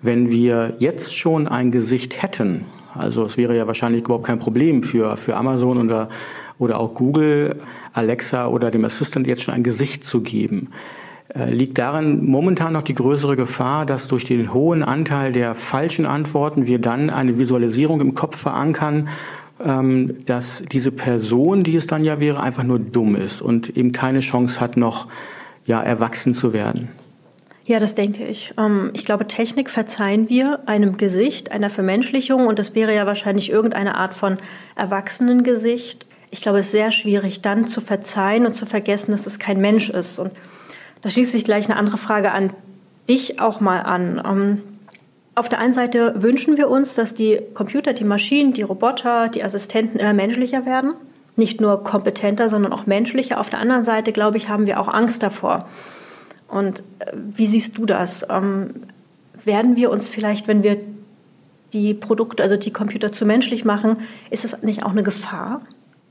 Wenn 0.00 0.30
wir 0.30 0.74
jetzt 0.78 1.14
schon 1.14 1.46
ein 1.48 1.70
Gesicht 1.70 2.22
hätten, 2.22 2.64
also 2.94 3.24
es 3.24 3.36
wäre 3.36 3.54
ja 3.56 3.66
wahrscheinlich 3.66 4.02
überhaupt 4.02 4.26
kein 4.26 4.38
Problem 4.38 4.82
für, 4.82 5.18
für 5.18 5.36
Amazon 5.36 5.78
oder, 5.78 6.08
oder 6.58 6.80
auch 6.80 6.94
Google, 6.94 7.56
Alexa 7.92 8.46
oder 8.46 8.70
dem 8.70 8.84
Assistant 8.86 9.26
jetzt 9.26 9.42
schon 9.42 9.54
ein 9.54 9.64
Gesicht 9.64 10.06
zu 10.06 10.22
geben. 10.22 10.70
Äh, 11.36 11.50
liegt 11.52 11.78
darin 11.78 12.24
momentan 12.24 12.72
noch 12.72 12.82
die 12.82 12.94
größere 12.94 13.34
Gefahr, 13.34 13.86
dass 13.86 14.06
durch 14.06 14.24
den 14.24 14.54
hohen 14.54 14.84
Anteil 14.84 15.32
der 15.32 15.56
falschen 15.56 16.06
Antworten 16.06 16.66
wir 16.66 16.78
dann 16.78 17.10
eine 17.10 17.38
Visualisierung 17.38 18.00
im 18.00 18.14
Kopf 18.14 18.38
verankern, 18.38 19.08
ähm, 19.64 20.24
dass 20.26 20.62
diese 20.70 20.92
Person, 20.92 21.64
die 21.64 21.74
es 21.74 21.88
dann 21.88 22.04
ja 22.04 22.20
wäre, 22.20 22.40
einfach 22.40 22.62
nur 22.62 22.78
dumm 22.78 23.16
ist 23.16 23.42
und 23.42 23.76
eben 23.76 23.90
keine 23.90 24.20
Chance 24.20 24.60
hat, 24.60 24.76
noch 24.76 25.08
ja, 25.66 25.82
erwachsen 25.82 26.34
zu 26.34 26.52
werden. 26.52 26.88
Ja, 27.66 27.80
das 27.80 27.96
denke 27.96 28.24
ich. 28.26 28.52
Ähm, 28.56 28.90
ich 28.92 29.04
glaube, 29.04 29.26
Technik 29.26 29.70
verzeihen 29.70 30.28
wir 30.28 30.68
einem 30.68 30.98
Gesicht, 30.98 31.50
einer 31.50 31.70
Vermenschlichung 31.70 32.46
und 32.46 32.60
das 32.60 32.76
wäre 32.76 32.94
ja 32.94 33.06
wahrscheinlich 33.06 33.50
irgendeine 33.50 33.96
Art 33.96 34.14
von 34.14 34.36
Erwachsenengesicht. 34.76 36.06
Ich 36.30 36.42
glaube, 36.42 36.58
es 36.58 36.66
ist 36.66 36.72
sehr 36.72 36.92
schwierig, 36.92 37.40
dann 37.40 37.66
zu 37.66 37.80
verzeihen 37.80 38.46
und 38.46 38.52
zu 38.52 38.66
vergessen, 38.66 39.12
dass 39.12 39.26
es 39.26 39.40
kein 39.40 39.60
Mensch 39.60 39.88
ist. 39.88 40.18
Und 40.18 40.30
da 41.04 41.10
schließt 41.10 41.32
sich 41.32 41.44
gleich 41.44 41.68
eine 41.68 41.78
andere 41.78 41.98
Frage 41.98 42.32
an 42.32 42.50
dich 43.10 43.38
auch 43.38 43.60
mal 43.60 43.80
an. 43.80 44.22
Ähm, 44.26 44.62
auf 45.34 45.50
der 45.50 45.58
einen 45.58 45.74
Seite 45.74 46.14
wünschen 46.16 46.56
wir 46.56 46.70
uns, 46.70 46.94
dass 46.94 47.12
die 47.12 47.40
Computer, 47.52 47.92
die 47.92 48.04
Maschinen, 48.04 48.54
die 48.54 48.62
Roboter, 48.62 49.28
die 49.28 49.44
Assistenten 49.44 49.98
immer 49.98 50.14
menschlicher 50.14 50.64
werden. 50.64 50.94
Nicht 51.36 51.60
nur 51.60 51.84
kompetenter, 51.84 52.48
sondern 52.48 52.72
auch 52.72 52.86
menschlicher. 52.86 53.38
Auf 53.38 53.50
der 53.50 53.58
anderen 53.58 53.84
Seite, 53.84 54.12
glaube 54.12 54.38
ich, 54.38 54.48
haben 54.48 54.64
wir 54.64 54.80
auch 54.80 54.88
Angst 54.88 55.22
davor. 55.22 55.68
Und 56.48 56.80
äh, 57.00 57.12
wie 57.12 57.46
siehst 57.46 57.76
du 57.76 57.84
das? 57.84 58.24
Ähm, 58.30 58.70
werden 59.44 59.76
wir 59.76 59.90
uns 59.90 60.08
vielleicht, 60.08 60.48
wenn 60.48 60.62
wir 60.62 60.78
die 61.74 61.92
Produkte, 61.92 62.42
also 62.42 62.56
die 62.56 62.72
Computer 62.72 63.12
zu 63.12 63.26
menschlich 63.26 63.66
machen, 63.66 63.98
ist 64.30 64.44
das 64.44 64.62
nicht 64.62 64.84
auch 64.84 64.92
eine 64.92 65.02
Gefahr? 65.02 65.60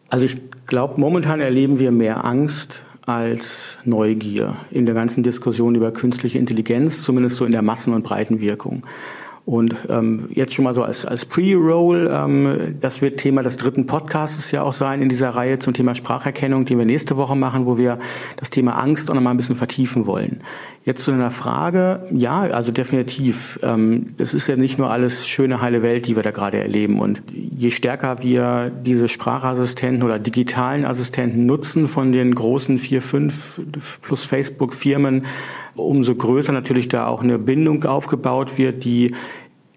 Also 0.09 0.25
ich 0.25 0.37
glaube, 0.67 1.01
momentan 1.01 1.39
erleben 1.39 1.79
wir 1.79 1.91
mehr 1.91 2.23
Angst 2.23 2.83
als 3.05 3.77
Neugier 3.83 4.55
in 4.71 4.85
der 4.85 4.95
ganzen 4.95 5.23
Diskussion 5.23 5.75
über 5.75 5.91
künstliche 5.91 6.39
Intelligenz, 6.39 7.03
zumindest 7.03 7.37
so 7.37 7.45
in 7.45 7.51
der 7.51 7.61
Massen- 7.61 7.93
und 7.93 8.03
Breitenwirkung. 8.03 8.83
Und 9.45 9.75
ähm, 9.89 10.29
jetzt 10.31 10.53
schon 10.53 10.63
mal 10.63 10.73
so 10.73 10.83
als, 10.83 11.05
als 11.05 11.25
Pre-Roll, 11.25 12.09
ähm, 12.09 12.75
das 12.79 13.01
wird 13.01 13.19
Thema 13.19 13.43
des 13.43 13.57
dritten 13.57 13.87
Podcasts 13.87 14.51
ja 14.51 14.63
auch 14.63 14.71
sein 14.71 15.01
in 15.01 15.09
dieser 15.09 15.31
Reihe 15.31 15.59
zum 15.59 15.73
Thema 15.73 15.95
Spracherkennung, 15.95 16.63
den 16.63 16.77
wir 16.77 16.85
nächste 16.85 17.17
Woche 17.17 17.35
machen, 17.35 17.65
wo 17.65 17.77
wir 17.77 17.99
das 18.37 18.51
Thema 18.51 18.79
Angst 18.79 19.09
auch 19.09 19.15
noch 19.15 19.21
mal 19.21 19.31
ein 19.31 19.37
bisschen 19.37 19.55
vertiefen 19.55 20.05
wollen. 20.05 20.39
Jetzt 20.85 21.03
zu 21.03 21.11
einer 21.11 21.31
Frage, 21.31 22.05
ja, 22.11 22.41
also 22.41 22.71
definitiv. 22.71 23.59
Ähm, 23.63 24.15
das 24.17 24.33
ist 24.33 24.47
ja 24.47 24.55
nicht 24.55 24.77
nur 24.77 24.89
alles 24.89 25.27
schöne, 25.27 25.61
heile 25.61 25.83
Welt, 25.83 26.07
die 26.07 26.15
wir 26.15 26.23
da 26.23 26.31
gerade 26.31 26.59
erleben. 26.59 27.01
Und 27.01 27.21
je 27.33 27.69
stärker 27.69 28.23
wir 28.23 28.69
diese 28.69 29.09
Sprachassistenten 29.09 30.03
oder 30.03 30.19
digitalen 30.19 30.85
Assistenten 30.85 31.45
nutzen 31.45 31.89
von 31.89 32.13
den 32.13 32.33
großen 32.33 32.77
vier, 32.77 33.01
fünf 33.01 33.61
plus 34.01 34.23
Facebook-Firmen, 34.23 35.25
umso 35.75 36.15
größer 36.15 36.51
natürlich 36.51 36.87
da 36.87 37.07
auch 37.07 37.21
eine 37.21 37.39
Bindung 37.39 37.83
aufgebaut 37.83 38.57
wird, 38.57 38.83
die 38.83 39.15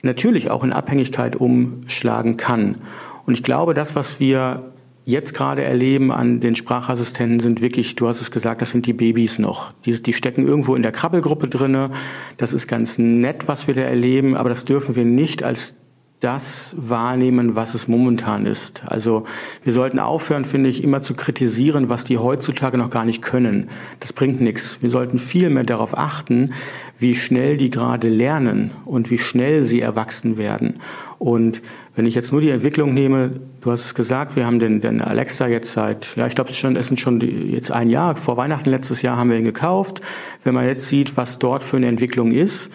natürlich 0.03 0.51
auch 0.51 0.65
in 0.65 0.73
Abhängigkeit 0.73 1.37
umschlagen 1.37 2.37
kann. 2.37 2.77
Und 3.25 3.35
ich 3.35 3.43
glaube, 3.43 3.75
das, 3.75 3.97
was 3.97 4.21
wir 4.21 4.73
jetzt 5.05 5.35
gerade 5.35 5.63
erleben 5.63 6.11
an 6.11 6.41
den 6.41 6.57
Sprachassistenten 6.57 7.39
sind 7.41 7.61
wirklich, 7.61 7.95
du 7.95 8.09
hast 8.09 8.21
es 8.21 8.31
gesagt, 8.31 8.61
das 8.61 8.71
sind 8.71 8.87
die 8.87 8.93
Babys 8.93 9.39
noch. 9.39 9.73
Die, 9.85 10.03
die 10.03 10.13
stecken 10.13 10.47
irgendwo 10.47 10.75
in 10.75 10.83
der 10.83 10.93
Krabbelgruppe 10.93 11.49
drinne. 11.49 11.93
Das 12.37 12.53
ist 12.53 12.67
ganz 12.67 12.99
nett, 12.99 13.47
was 13.47 13.69
wir 13.69 13.75
da 13.75 13.83
erleben, 13.83 14.37
aber 14.37 14.49
das 14.49 14.65
dürfen 14.65 14.97
wir 14.97 15.05
nicht 15.05 15.45
als 15.45 15.75
das 16.21 16.75
wahrnehmen, 16.79 17.57
was 17.57 17.75
es 17.75 17.89
momentan 17.89 18.47
ist. 18.47 18.83
Also 18.87 19.27
wir 19.63 19.75
sollten 19.75 19.99
aufhören, 19.99 20.47
finde 20.47 20.71
ich, 20.71 20.83
immer 20.83 21.03
zu 21.03 21.15
kritisieren, 21.15 21.91
was 21.91 22.05
die 22.05 22.17
heutzutage 22.17 22.79
noch 22.79 22.89
gar 22.89 23.05
nicht 23.05 23.21
können. 23.21 23.69
Das 24.01 24.15
bringt 24.15 24.41
nichts. 24.41 24.79
Wir 24.81 24.89
sollten 24.89 25.19
viel 25.19 25.51
mehr 25.51 25.65
darauf 25.65 25.97
achten, 25.97 26.55
wie 26.99 27.15
schnell 27.15 27.59
die 27.59 27.69
gerade 27.69 28.09
lernen 28.09 28.73
und 28.87 29.11
wie 29.11 29.19
schnell 29.19 29.67
sie 29.67 29.83
erwachsen 29.83 30.39
werden. 30.39 30.77
Und 31.19 31.61
wenn 31.95 32.07
ich 32.07 32.15
jetzt 32.15 32.33
nur 32.33 32.41
die 32.41 32.51
Entwicklung 32.51 32.95
nehme, 32.95 33.33
du 33.61 33.71
hast 33.71 33.85
es 33.85 33.95
gesagt, 33.95 34.37
wir 34.37 34.47
haben 34.47 34.59
den, 34.59 34.81
den 34.81 35.03
Alexa 35.03 35.47
jetzt 35.49 35.73
seit, 35.73 36.17
ja, 36.17 36.27
ich 36.27 36.35
glaube, 36.35 36.51
es, 36.51 36.63
es 36.63 36.87
sind 36.87 36.99
schon 36.99 37.21
jetzt 37.21 37.73
ein 37.73 37.91
Jahr, 37.91 38.15
vor 38.15 38.39
Weihnachten 38.39 38.71
letztes 38.71 39.03
Jahr 39.03 39.19
haben 39.19 39.31
wir 39.31 39.37
ihn 39.37 39.45
gekauft. 39.45 40.01
Wenn 40.45 40.55
man 40.55 40.67
jetzt 40.67 40.89
sieht, 40.89 41.17
was 41.19 41.39
dort 41.39 41.63
für 41.63 41.77
eine 41.77 41.89
Entwicklung 41.89 42.33
ist, 42.33 42.71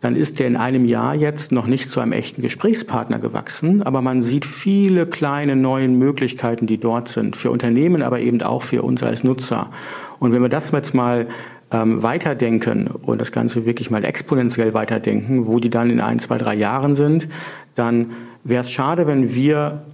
dann 0.00 0.16
ist 0.16 0.38
der 0.38 0.46
in 0.46 0.56
einem 0.56 0.84
Jahr 0.84 1.14
jetzt 1.14 1.50
noch 1.50 1.66
nicht 1.66 1.90
zu 1.90 2.00
einem 2.00 2.12
echten 2.12 2.42
Gesprächspartner 2.42 3.18
gewachsen, 3.18 3.82
aber 3.82 4.02
man 4.02 4.22
sieht 4.22 4.44
viele 4.44 5.06
kleine 5.06 5.56
neuen 5.56 5.98
Möglichkeiten, 5.98 6.66
die 6.66 6.78
dort 6.78 7.08
sind, 7.08 7.36
für 7.36 7.50
Unternehmen, 7.50 8.02
aber 8.02 8.20
eben 8.20 8.42
auch 8.42 8.62
für 8.62 8.82
uns 8.82 9.02
als 9.02 9.24
Nutzer. 9.24 9.70
Und 10.18 10.32
wenn 10.32 10.42
wir 10.42 10.48
das 10.48 10.72
jetzt 10.72 10.94
mal 10.94 11.26
ähm, 11.70 12.02
weiterdenken 12.02 12.88
und 12.88 13.20
das 13.20 13.32
Ganze 13.32 13.66
wirklich 13.66 13.90
mal 13.90 14.04
exponentiell 14.04 14.74
weiterdenken, 14.74 15.46
wo 15.46 15.58
die 15.58 15.70
dann 15.70 15.90
in 15.90 16.00
ein, 16.00 16.18
zwei, 16.18 16.38
drei 16.38 16.54
Jahren 16.54 16.94
sind, 16.94 17.28
dann 17.74 18.12
wäre 18.44 18.62
es 18.62 18.70
schade, 18.70 19.06
wenn 19.06 19.34
wir 19.34 19.84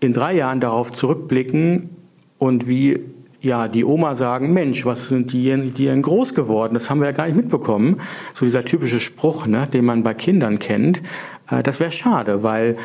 in 0.00 0.14
drei 0.14 0.34
Jahren 0.34 0.60
darauf 0.60 0.92
zurückblicken 0.92 1.90
und 2.38 2.66
wie 2.68 3.00
ja, 3.40 3.68
die 3.68 3.84
Oma 3.84 4.14
sagen, 4.14 4.52
Mensch, 4.52 4.84
was 4.84 5.08
sind 5.08 5.32
die, 5.32 5.48
denn 5.86 6.02
groß 6.02 6.34
geworden? 6.34 6.74
Das 6.74 6.90
haben 6.90 7.00
wir 7.00 7.06
ja 7.06 7.12
gar 7.12 7.26
nicht 7.26 7.36
mitbekommen. 7.36 8.00
So 8.34 8.44
dieser 8.44 8.64
typische 8.64 9.00
Spruch, 9.00 9.46
ne, 9.46 9.66
den 9.66 9.84
man 9.84 10.02
bei 10.02 10.14
Kindern 10.14 10.58
kennt. 10.58 11.02
Äh, 11.50 11.62
das 11.62 11.80
wäre 11.80 11.90
schade, 11.90 12.42
weil 12.42 12.76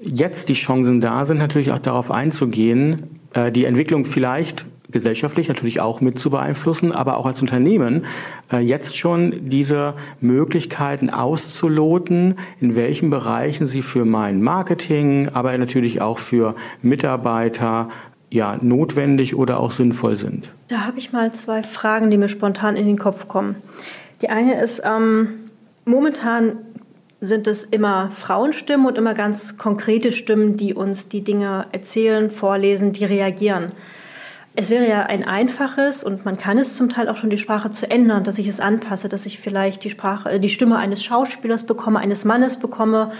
jetzt 0.00 0.48
die 0.48 0.54
Chancen 0.54 1.00
da 1.00 1.24
sind, 1.24 1.38
natürlich 1.38 1.72
auch 1.72 1.78
darauf 1.78 2.10
einzugehen, 2.10 3.20
äh, 3.34 3.52
die 3.52 3.64
Entwicklung 3.64 4.04
vielleicht 4.04 4.66
gesellschaftlich 4.90 5.48
natürlich 5.48 5.80
auch 5.80 6.00
mit 6.00 6.18
zu 6.18 6.30
beeinflussen, 6.30 6.90
aber 6.92 7.16
auch 7.16 7.26
als 7.26 7.40
Unternehmen 7.40 8.06
äh, 8.52 8.58
jetzt 8.58 8.96
schon 8.96 9.48
diese 9.48 9.94
Möglichkeiten 10.20 11.10
auszuloten, 11.10 12.34
in 12.60 12.74
welchen 12.74 13.10
Bereichen 13.10 13.68
sie 13.68 13.82
für 13.82 14.04
mein 14.04 14.42
Marketing, 14.42 15.28
aber 15.32 15.56
natürlich 15.56 16.00
auch 16.00 16.18
für 16.18 16.56
Mitarbeiter 16.82 17.88
ja, 18.30 18.56
notwendig 18.60 19.36
oder 19.36 19.60
auch 19.60 19.70
sinnvoll 19.70 20.16
sind? 20.16 20.50
Da 20.68 20.86
habe 20.86 20.98
ich 20.98 21.12
mal 21.12 21.32
zwei 21.32 21.62
Fragen, 21.62 22.10
die 22.10 22.18
mir 22.18 22.28
spontan 22.28 22.76
in 22.76 22.86
den 22.86 22.98
Kopf 22.98 23.28
kommen. 23.28 23.56
Die 24.22 24.28
eine 24.28 24.60
ist, 24.60 24.82
ähm, 24.84 25.50
momentan 25.84 26.58
sind 27.20 27.46
es 27.46 27.64
immer 27.64 28.10
Frauenstimmen 28.10 28.86
und 28.86 28.96
immer 28.96 29.14
ganz 29.14 29.58
konkrete 29.58 30.10
Stimmen, 30.10 30.56
die 30.56 30.74
uns 30.74 31.08
die 31.08 31.22
Dinge 31.22 31.66
erzählen, 31.72 32.30
vorlesen, 32.30 32.92
die 32.92 33.04
reagieren. 33.04 33.72
Es 34.56 34.70
wäre 34.70 34.88
ja 34.88 35.02
ein 35.02 35.24
einfaches 35.24 36.02
und 36.02 36.24
man 36.24 36.36
kann 36.36 36.58
es 36.58 36.76
zum 36.76 36.88
Teil 36.88 37.08
auch 37.08 37.16
schon 37.16 37.30
die 37.30 37.38
Sprache 37.38 37.70
zu 37.70 37.90
ändern, 37.90 38.24
dass 38.24 38.38
ich 38.38 38.48
es 38.48 38.58
anpasse, 38.58 39.08
dass 39.08 39.26
ich 39.26 39.38
vielleicht 39.38 39.84
die 39.84 39.90
Sprache, 39.90 40.30
äh, 40.30 40.40
die 40.40 40.48
Stimme 40.48 40.76
eines 40.76 41.04
Schauspielers 41.04 41.64
bekomme, 41.64 41.98
eines 41.98 42.24
Mannes 42.24 42.58
bekomme 42.58 43.12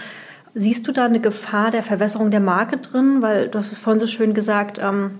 Siehst 0.53 0.87
du 0.87 0.91
da 0.91 1.05
eine 1.05 1.21
Gefahr 1.21 1.71
der 1.71 1.83
Verwässerung 1.83 2.29
der 2.29 2.41
Marke 2.41 2.77
drin? 2.77 3.21
Weil 3.21 3.47
du 3.47 3.57
hast 3.57 3.71
es 3.71 3.79
vorhin 3.79 3.99
so 3.99 4.07
schön 4.07 4.33
gesagt, 4.33 4.79
ähm, 4.79 5.19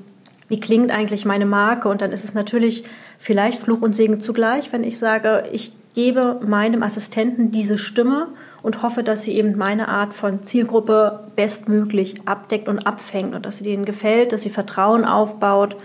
wie 0.50 0.60
klingt 0.60 0.92
eigentlich 0.92 1.26
meine 1.26 1.46
Marke? 1.46 1.88
Und 1.88 2.02
dann 2.02 2.12
ist 2.12 2.26
es 2.26 2.34
natürlich 2.34 2.84
vielleicht 3.18 3.60
Fluch 3.60 3.82
und 3.82 3.96
Segen 3.96 4.20
zugleich, 4.20 4.74
wenn 4.74 4.84
ich 4.84 5.00
sage, 5.00 5.46
ich 5.54 5.72
gebe 5.94 6.40
meinem 6.46 6.84
Assistenten 6.84 7.52
diese 7.52 7.78
Stimme 7.78 8.28
und 8.62 8.84
hoffe, 8.84 9.04
dass 9.04 9.24
sie 9.24 9.34
eben 9.34 9.58
meine 9.58 9.88
Art 9.88 10.14
von 10.14 10.44
Zielgruppe 10.44 11.22
bestmöglich 11.36 12.28
abdeckt 12.28 12.68
und 12.68 12.80
abfängt 12.80 13.34
und 13.34 13.46
dass 13.46 13.58
sie 13.58 13.64
denen 13.64 13.86
gefällt, 13.86 14.34
dass 14.34 14.44
sie 14.44 14.50
Vertrauen 14.50 15.06
aufbaut 15.06 15.78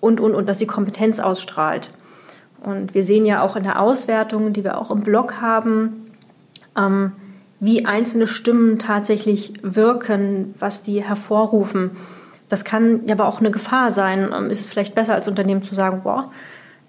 und, 0.00 0.20
und, 0.20 0.34
und 0.34 0.48
dass 0.48 0.58
sie 0.58 0.66
Kompetenz 0.66 1.20
ausstrahlt. 1.20 1.90
Und 2.62 2.94
wir 2.94 3.02
sehen 3.02 3.26
ja 3.26 3.42
auch 3.42 3.56
in 3.56 3.64
der 3.64 3.80
Auswertung, 3.80 4.52
die 4.52 4.64
wir 4.64 4.78
auch 4.78 4.90
im 4.90 5.00
Blog 5.00 5.40
haben, 5.40 6.12
ähm, 6.76 7.12
wie 7.60 7.86
einzelne 7.86 8.26
Stimmen 8.26 8.78
tatsächlich 8.78 9.54
wirken, 9.62 10.54
was 10.58 10.82
die 10.82 11.02
hervorrufen. 11.02 11.92
Das 12.48 12.64
kann 12.64 13.02
ja 13.06 13.14
aber 13.14 13.26
auch 13.26 13.40
eine 13.40 13.50
Gefahr 13.50 13.90
sein. 13.90 14.30
Ähm, 14.36 14.50
ist 14.50 14.60
es 14.60 14.68
vielleicht 14.68 14.94
besser 14.94 15.14
als 15.14 15.28
Unternehmen 15.28 15.62
zu 15.62 15.74
sagen, 15.74 16.02
boah, 16.04 16.30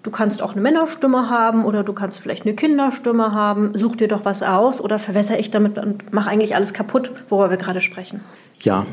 du 0.02 0.10
kannst 0.10 0.42
auch 0.42 0.52
eine 0.52 0.62
Männerstimme 0.62 1.30
haben 1.30 1.64
oder 1.64 1.82
du 1.82 1.92
kannst 1.92 2.20
vielleicht 2.20 2.44
eine 2.44 2.54
Kinderstimme 2.54 3.32
haben, 3.32 3.72
such 3.74 3.96
dir 3.96 4.08
doch 4.08 4.24
was 4.24 4.42
aus 4.42 4.80
oder 4.80 4.98
verwässere 4.98 5.38
ich 5.38 5.50
damit 5.50 5.78
und 5.78 6.12
mache 6.12 6.30
eigentlich 6.30 6.54
alles 6.54 6.72
kaputt, 6.72 7.10
worüber 7.28 7.50
wir 7.50 7.56
gerade 7.56 7.80
sprechen. 7.80 8.20
Ja, 8.60 8.86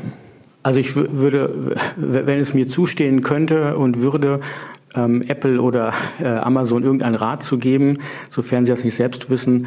also 0.62 0.80
ich 0.80 0.96
würde, 0.96 1.76
wenn 1.96 2.40
es 2.40 2.52
mir 2.52 2.66
zustehen 2.66 3.22
könnte 3.22 3.76
und 3.76 4.00
würde, 4.00 4.40
ähm, 4.96 5.22
Apple 5.22 5.60
oder 5.60 5.92
äh, 6.18 6.26
Amazon 6.26 6.82
irgendeinen 6.82 7.14
Rat 7.14 7.42
zu 7.42 7.58
geben, 7.58 7.98
sofern 8.30 8.64
sie 8.64 8.72
das 8.72 8.82
nicht 8.82 8.96
selbst 8.96 9.30
wissen, 9.30 9.66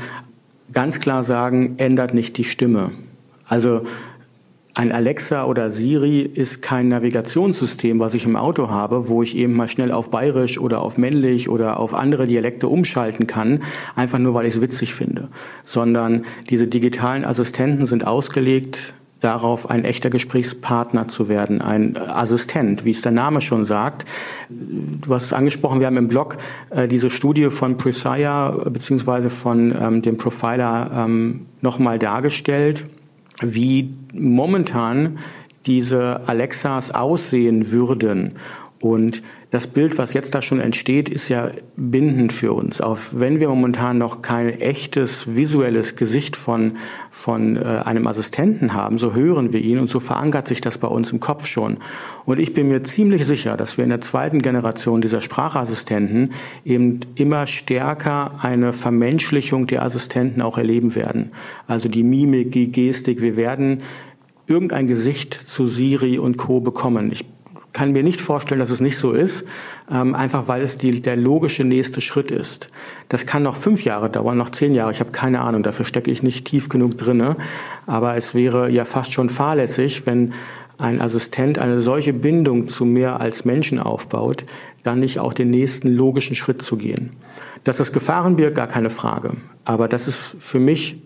ganz 0.74 1.00
klar 1.00 1.24
sagen, 1.24 1.76
ändert 1.78 2.14
nicht 2.14 2.38
die 2.38 2.44
Stimme. 2.44 2.92
Also 3.48 3.84
ein 4.76 4.92
Alexa 4.92 5.46
oder 5.46 5.72
Siri 5.72 6.22
ist 6.22 6.62
kein 6.62 6.88
Navigationssystem, 6.88 8.00
was 8.00 8.14
ich 8.14 8.26
im 8.26 8.36
Auto 8.36 8.70
habe, 8.70 9.10
wo 9.10 9.24
ich 9.24 9.36
eben 9.36 9.54
mal 9.54 9.68
schnell 9.68 9.92
auf 9.92 10.10
Bayerisch 10.10 10.60
oder 10.60 10.82
auf 10.82 10.98
männlich 10.98 11.50
oder 11.50 11.80
auf 11.80 11.94
andere 11.94 12.28
Dialekte 12.28 12.68
umschalten 12.68 13.28
kann, 13.28 13.60
einfach 13.96 14.20
nur 14.20 14.36
weil 14.36 14.46
ich 14.46 14.56
es 14.56 14.62
witzig 14.62 14.94
finde, 14.94 15.28
sondern 15.66 16.24
diese 16.50 16.68
digitalen 16.68 17.26
Assistenten 17.26 17.88
sind 17.88 18.08
ausgelegt 18.08 18.94
darauf, 19.20 19.70
ein 19.70 19.84
echter 19.84 20.10
Gesprächspartner 20.10 21.08
zu 21.08 21.28
werden, 21.28 21.62
ein 21.62 21.98
Assistent, 21.98 22.86
wie 22.86 22.92
es 22.92 23.02
der 23.02 23.12
Name 23.12 23.42
schon 23.42 23.66
sagt. 23.66 24.06
Du 24.50 25.14
hast 25.14 25.26
es 25.26 25.34
angesprochen, 25.34 25.80
wir 25.80 25.88
haben 25.88 25.98
im 25.98 26.08
Blog 26.08 26.38
äh, 26.70 26.88
diese 26.88 27.10
Studie 27.10 27.50
von 27.50 27.78
Presaya 27.78 28.52
beziehungsweise 28.70 29.30
von 29.30 29.76
ähm, 29.80 30.02
dem 30.02 30.18
Profiler 30.18 31.06
ähm, 31.06 31.48
nochmal 31.62 32.00
dargestellt 32.00 32.86
wie 33.42 33.94
momentan 34.14 35.20
diese 35.66 36.28
Alexas 36.28 36.92
aussehen 36.92 37.72
würden. 37.72 38.34
Und 38.80 39.22
das 39.52 39.66
Bild, 39.66 39.98
was 39.98 40.14
jetzt 40.14 40.36
da 40.36 40.44
schon 40.44 40.60
entsteht, 40.60 41.10
ist 41.10 41.28
ja 41.28 41.50
bindend 41.76 42.32
für 42.32 42.54
uns. 42.54 42.82
Auch 42.82 43.00
wenn 43.12 43.40
wir 43.40 43.50
momentan 43.50 43.98
noch 43.98 44.22
kein 44.22 44.48
echtes 44.50 45.36
visuelles 45.36 45.96
Gesicht 45.96 46.36
von, 46.36 46.74
von 47.10 47.58
äh, 47.58 47.62
einem 47.64 48.06
Assistenten 48.06 48.76
haben, 48.76 49.00
so 49.00 49.16
hören 49.16 49.52
wir 49.52 49.60
ihn 49.60 49.80
und 49.80 49.90
so 49.90 50.00
verankert 50.00 50.48
sich 50.48 50.62
das 50.62 50.78
bei 50.78 50.88
uns 50.88 51.12
im 51.12 51.20
Kopf 51.20 51.48
schon. 51.48 51.78
Und 52.26 52.40
ich 52.40 52.54
bin 52.54 52.68
mir 52.68 52.84
ziemlich 52.84 53.26
sicher, 53.26 53.58
dass 53.58 53.78
wir 53.78 53.84
in 53.84 53.90
der 53.90 54.02
zweiten 54.02 54.44
Generation 54.44 55.02
dieser 55.02 55.22
Sprachassistenten 55.22 56.34
eben 56.64 57.00
immer 57.16 57.48
stärker 57.48 58.44
eine 58.44 58.72
Vermenschlichung 58.72 59.66
der 59.66 59.82
Assistenten 59.82 60.44
auch 60.44 60.60
erleben 60.60 60.94
werden. 60.94 61.32
Also 61.66 61.90
die 61.90 62.04
Mimik, 62.04 62.52
die 62.52 62.72
Gestik, 62.72 63.20
wir 63.20 63.36
werden 63.36 63.82
irgendein 64.46 64.86
Gesicht 64.86 65.34
zu 65.34 65.66
Siri 65.66 66.20
und 66.20 66.38
Co. 66.38 66.60
bekommen. 66.60 67.12
Ich 67.12 67.26
kann 67.74 67.92
mir 67.92 68.04
nicht 68.04 68.22
vorstellen, 68.22 68.60
dass 68.60 68.70
es 68.70 68.80
nicht 68.80 68.98
so 68.98 69.12
ist, 69.12 69.46
ähm, 69.92 70.16
einfach 70.16 70.48
weil 70.48 70.62
es 70.62 70.78
die, 70.78 71.02
der 71.02 71.16
logische 71.16 71.64
nächste 71.64 72.02
Schritt 72.02 72.32
ist. 72.32 72.70
Das 73.10 73.26
kann 73.26 73.44
noch 73.44 73.56
fünf 73.56 73.84
Jahre 73.84 74.10
dauern, 74.10 74.38
noch 74.38 74.50
zehn 74.50 74.74
Jahre, 74.74 74.92
ich 74.92 75.00
habe 75.00 75.12
keine 75.12 75.42
Ahnung, 75.42 75.64
dafür 75.64 75.86
stecke 75.86 76.12
ich 76.12 76.24
nicht 76.24 76.46
tief 76.46 76.70
genug 76.70 76.98
drinne. 76.98 77.36
Aber 77.86 78.16
es 78.16 78.34
wäre 78.34 78.70
ja 78.70 78.86
fast 78.86 79.14
schon 79.14 79.30
fahrlässig, 79.30 80.06
wenn 80.06 80.34
ein 80.78 81.02
Assistent 81.02 81.60
eine 81.60 81.82
solche 81.82 82.14
Bindung 82.14 82.70
zu 82.70 82.86
mehr 82.86 83.20
als 83.20 83.46
Menschen 83.46 83.80
aufbaut, 83.80 84.46
dann 84.84 85.00
nicht 85.00 85.20
auch 85.20 85.34
den 85.34 85.50
nächsten 85.50 85.90
logischen 85.90 86.36
Schritt 86.36 86.62
zu 86.62 86.78
gehen. 86.78 87.12
Dass 87.66 87.78
das 87.78 87.92
Gefahren 87.92 88.38
birgt, 88.38 88.56
gar 88.56 88.68
keine 88.68 88.90
Frage. 88.90 89.34
Aber 89.66 89.90
das 89.90 90.08
ist 90.08 90.38
für 90.40 90.60
mich 90.60 91.02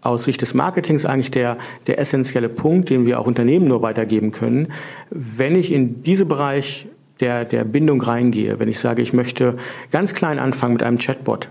aus 0.00 0.24
Sicht 0.24 0.42
des 0.42 0.54
Marketings 0.54 1.04
eigentlich 1.04 1.30
der, 1.30 1.58
der 1.86 1.98
essentielle 1.98 2.48
Punkt, 2.48 2.90
den 2.90 3.06
wir 3.06 3.20
auch 3.20 3.26
Unternehmen 3.26 3.66
nur 3.66 3.82
weitergeben 3.82 4.32
können. 4.32 4.68
Wenn 5.10 5.54
ich 5.54 5.72
in 5.72 6.02
diesen 6.02 6.28
Bereich 6.28 6.86
der, 7.20 7.44
der 7.44 7.64
Bindung 7.64 8.00
reingehe, 8.00 8.58
wenn 8.58 8.68
ich 8.68 8.78
sage, 8.78 9.02
ich 9.02 9.12
möchte 9.12 9.56
ganz 9.90 10.14
klein 10.14 10.38
anfangen 10.38 10.74
mit 10.74 10.82
einem 10.82 10.98
Chatbot, 10.98 11.48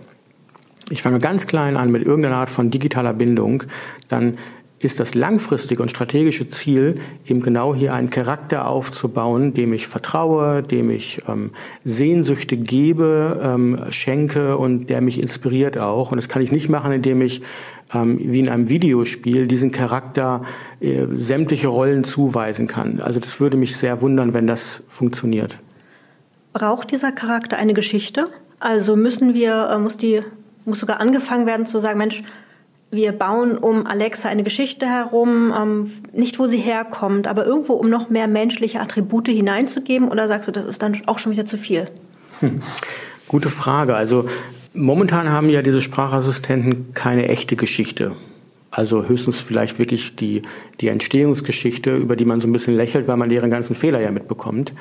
ich 0.90 1.02
fange 1.02 1.20
ganz 1.20 1.48
klein 1.48 1.78
an 1.78 1.92
mit 1.92 2.04
irgendeiner 2.04 2.38
Art 2.38 2.50
von 2.50 2.70
digitaler 2.70 3.14
Bindung, 3.14 3.64
dann 4.08 4.38
ist 4.80 5.00
das 5.00 5.16
langfristige 5.16 5.82
und 5.82 5.90
strategische 5.90 6.50
Ziel, 6.50 6.96
eben 7.26 7.42
genau 7.42 7.74
hier 7.74 7.94
einen 7.94 8.10
Charakter 8.10 8.68
aufzubauen, 8.68 9.54
dem 9.54 9.74
ich 9.74 9.88
vertraue, 9.88 10.62
dem 10.62 10.90
ich 10.90 11.22
ähm, 11.28 11.52
Sehnsüchte 11.84 12.58
gebe, 12.58 13.40
ähm, 13.42 13.80
schenke 13.90 14.58
und 14.58 14.90
der 14.90 15.02
mich 15.02 15.22
inspiriert 15.22 15.78
auch. 15.78 16.12
Und 16.12 16.18
das 16.18 16.30
kann 16.30 16.42
ich 16.42 16.52
nicht 16.52 16.70
machen, 16.70 16.92
indem 16.92 17.22
ich 17.22 17.42
ähm, 17.96 18.20
wie 18.20 18.40
in 18.40 18.50
einem 18.50 18.70
Videospiel 18.70 19.48
diesen 19.48 19.72
Charakter 19.72 20.44
äh, 20.80 21.06
sämtliche 21.12 21.70
Rollen 21.70 22.04
zuweisen 22.04 22.68
kann. 22.68 23.00
Also 23.02 23.20
das 23.20 23.40
würde 23.40 23.58
mich 23.58 23.78
sehr 23.78 24.02
wundern, 24.02 24.34
wenn 24.34 24.48
das 24.48 24.84
funktioniert. 24.88 25.60
Braucht 26.54 26.92
dieser 26.92 27.12
Charakter 27.12 27.58
eine 27.58 27.74
Geschichte? 27.74 28.28
Also 28.60 28.96
müssen 28.96 29.34
wir, 29.34 29.70
äh, 29.72 29.78
muss 29.80 29.98
die, 29.98 30.22
muss 30.66 30.80
sogar 30.80 31.00
angefangen 31.00 31.46
werden 31.46 31.66
zu 31.66 31.80
sagen, 31.80 31.98
Mensch, 31.98 32.24
wir 32.92 33.12
bauen 33.12 33.58
um 33.58 33.86
Alexa 33.86 34.30
eine 34.30 34.44
Geschichte 34.44 34.86
herum, 34.86 35.54
ähm, 35.58 35.92
nicht 36.14 36.40
wo 36.40 36.48
sie 36.48 36.58
herkommt, 36.58 37.28
aber 37.28 37.46
irgendwo, 37.46 37.74
um 37.74 37.90
noch 37.90 38.10
mehr 38.10 38.28
menschliche 38.28 38.80
Attribute 38.80 39.28
hineinzugeben? 39.28 40.10
Oder 40.10 40.28
sagst 40.28 40.48
du, 40.48 40.52
das 40.52 40.66
ist 40.66 40.82
dann 40.82 41.02
auch 41.08 41.20
schon 41.20 41.32
wieder 41.32 41.46
zu 41.46 41.58
viel? 41.58 41.86
Hm. 42.40 42.62
Gute 43.28 43.50
Frage. 43.50 43.96
Also 43.96 44.26
momentan 44.76 45.30
haben 45.30 45.50
ja 45.50 45.62
diese 45.62 45.82
Sprachassistenten 45.82 46.94
keine 46.94 47.28
echte 47.28 47.56
Geschichte. 47.56 48.16
Also 48.72 49.06
höchstens 49.06 49.40
vielleicht 49.40 49.80
wirklich 49.80 50.16
die, 50.16 50.42
die 50.82 50.90
Entstehungsgeschichte, 50.90 51.96
über 51.96 52.16
die 52.16 52.26
man 52.26 52.42
so 52.42 52.48
ein 52.48 52.52
bisschen 52.52 52.76
lächelt, 52.76 53.08
weil 53.08 53.18
man 53.18 53.30
deren 53.30 53.50
ganzen 53.50 53.76
Fehler 53.76 54.02
ja 54.02 54.12
mitbekommt. 54.12 54.74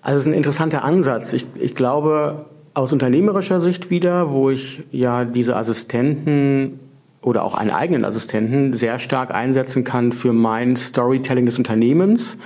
Also 0.00 0.16
es 0.16 0.22
ist 0.22 0.28
ein 0.28 0.34
interessanter 0.34 0.82
Ansatz. 0.82 1.32
Ich, 1.32 1.46
ich 1.56 1.74
glaube, 1.74 2.46
aus 2.74 2.92
unternehmerischer 2.92 3.60
Sicht 3.60 3.90
wieder, 3.90 4.30
wo 4.30 4.50
ich 4.50 4.82
ja 4.92 5.24
diese 5.24 5.56
Assistenten 5.56 6.80
oder 7.22 7.42
auch 7.42 7.54
einen 7.54 7.70
eigenen 7.70 8.04
Assistenten 8.04 8.72
sehr 8.72 8.98
stark 8.98 9.30
einsetzen 9.30 9.82
kann 9.82 10.12
für 10.12 10.32
mein 10.32 10.76
Storytelling 10.76 11.44
des 11.44 11.58
Unternehmens, 11.58 12.38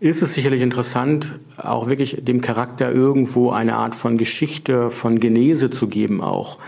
ist 0.00 0.22
es 0.22 0.34
sicherlich 0.34 0.62
interessant, 0.62 1.38
auch 1.56 1.88
wirklich 1.88 2.18
dem 2.22 2.40
Charakter 2.40 2.90
irgendwo 2.90 3.50
eine 3.50 3.76
Art 3.76 3.94
von 3.94 4.18
Geschichte, 4.18 4.90
von 4.90 5.20
Genese 5.20 5.70
zu 5.70 5.88
geben 5.88 6.20
auch. 6.20 6.58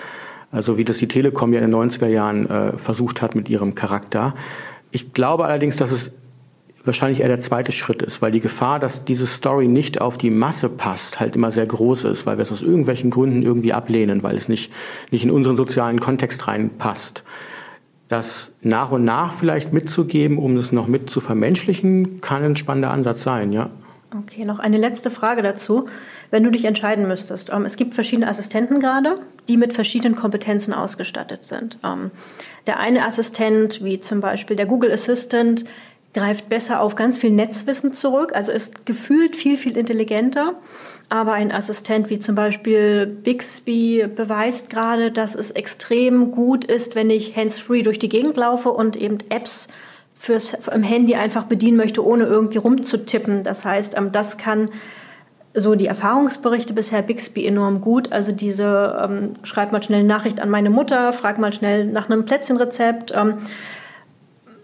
Also 0.53 0.79
wie 0.79 0.85
das 0.85 0.99
die 0.99 1.09
Telekom 1.09 1.53
ja 1.53 1.61
in 1.61 1.71
den 1.71 1.79
90er 1.79 2.07
Jahren 2.07 2.49
äh, 2.49 2.73
versucht 2.73 3.21
hat 3.21 3.35
mit 3.35 3.49
ihrem 3.49 3.75
Charakter. 3.75 4.35
Ich 4.91 5.12
glaube 5.12 5.45
allerdings, 5.45 5.77
dass 5.77 5.91
es 5.91 6.12
wahrscheinlich 6.85 7.21
eher 7.21 7.29
der 7.29 7.41
zweite 7.41 7.73
Schritt 7.73 8.01
ist, 8.03 8.23
weil 8.23 8.31
die 8.31 8.41
Gefahr, 8.41 8.79
dass 8.79 9.05
diese 9.05 9.27
Story 9.27 9.67
nicht 9.67 10.01
auf 10.01 10.17
die 10.17 10.31
Masse 10.31 10.69
passt, 10.69 11.19
halt 11.19 11.35
immer 11.35 11.51
sehr 11.51 11.67
groß 11.67 12.05
ist, 12.05 12.27
weil 12.27 12.39
wir 12.39 12.43
es 12.43 12.53
aus 12.53 12.62
irgendwelchen 12.62 13.11
Gründen 13.11 13.43
irgendwie 13.43 13.73
ablehnen, 13.73 14.23
weil 14.23 14.37
es 14.37 14.49
nicht, 14.49 14.73
nicht 15.11 15.25
in 15.25 15.31
unseren 15.31 15.57
sozialen 15.57 15.99
Kontext 15.99 16.47
reinpasst 16.47 17.25
das 18.09 18.53
nach 18.62 18.92
und 18.92 19.05
nach 19.05 19.33
vielleicht 19.33 19.73
mitzugeben, 19.73 20.38
um 20.38 20.57
es 20.57 20.73
noch 20.73 20.87
mit 20.87 21.11
zu 21.11 21.21
vermenschlichen, 21.21 22.21
kann 22.21 22.45
ein 22.45 22.57
spannender 22.57 22.90
Ansatz 22.90 23.23
sein, 23.23 23.53
ja. 23.53 23.71
Okay, 24.16 24.45
noch 24.45 24.61
eine 24.61 24.79
letzte 24.79 25.11
Frage 25.11 25.42
dazu. 25.42 25.88
Wenn 26.31 26.45
du 26.45 26.51
dich 26.51 26.64
entscheiden 26.64 27.09
müsstest, 27.09 27.53
ähm, 27.53 27.64
es 27.64 27.77
gibt 27.77 27.95
verschiedene 27.95 28.29
Assistenten 28.29 28.79
gerade, 28.79 29.19
die 29.49 29.57
mit 29.57 29.73
verschiedenen 29.73 30.14
Kompetenzen 30.14 30.73
ausgestattet 30.73 31.45
sind. 31.45 31.79
Ähm, 31.85 32.12
der 32.66 32.79
eine 32.79 33.05
Assistent, 33.05 33.83
wie 33.85 33.99
zum 33.99 34.21
Beispiel 34.21 34.57
der 34.57 34.66
Google 34.66 34.92
Assistant, 34.92 35.64
greift 36.14 36.49
besser 36.49 36.81
auf 36.81 36.95
ganz 36.95 37.19
viel 37.19 37.31
Netzwissen 37.31 37.92
zurück, 37.92 38.33
also 38.35 38.51
ist 38.51 38.87
gefühlt 38.87 39.37
viel, 39.37 39.59
viel 39.59 39.77
intelligenter. 39.77 40.55
Aber 41.09 41.35
ein 41.35 41.53
Assistent 41.53 42.11
wie 42.11 42.19
zum 42.19 42.35
Beispiel 42.35 43.07
Bixby 43.07 44.07
beweist 44.12 44.71
gerade, 44.71 45.12
dass 45.12 45.37
es 45.37 45.53
extrem 45.53 46.33
gut 46.33 46.64
ist, 46.64 46.97
wenn 46.97 47.11
ich 47.11 47.37
hands-free 47.37 47.83
durch 47.83 48.01
die 48.01 48.09
Gegend 48.09 48.37
laufe 48.37 48.71
und 48.71 48.97
eben 48.97 49.19
Apps 49.29 49.69
fürs 50.14 50.55
im 50.73 50.83
Handy 50.83 51.14
einfach 51.14 51.45
bedienen 51.45 51.77
möchte, 51.77 52.05
ohne 52.05 52.25
irgendwie 52.25 52.59
rumzutippen. 52.59 53.45
Das 53.45 53.64
heißt, 53.64 53.97
ähm, 53.97 54.11
das 54.11 54.37
kann 54.38 54.71
so 55.55 55.75
die 55.75 55.87
Erfahrungsberichte 55.87 56.75
bisher 56.75 57.03
Bixby 57.03 57.47
enorm 57.47 57.81
gut. 57.81 58.12
Also 58.12 58.33
diese 58.33 58.99
ähm, 59.03 59.35
schreibt 59.42 59.73
mal 59.73 59.83
schnell 59.83 60.01
eine 60.01 60.09
Nachricht 60.09 60.40
an 60.40 60.51
meine 60.51 60.71
Mutter, 60.71 61.12
frag 61.12 61.38
mal 61.38 61.53
schnell 61.53 61.87
nach 61.87 62.11
einem 62.11 62.25
Plätzchenrezept. 62.25 63.12
Ähm, 63.14 63.38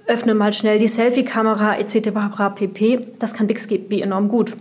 öffne 0.06 0.34
mal 0.34 0.52
schnell 0.52 0.78
die 0.78 0.88
Selfie-Kamera 0.88 1.76
etc. 1.76 2.10
pp. 2.54 3.06
Das 3.18 3.34
kann 3.34 3.46
Bixby 3.46 4.00
enorm 4.00 4.28
gut. 4.28 4.56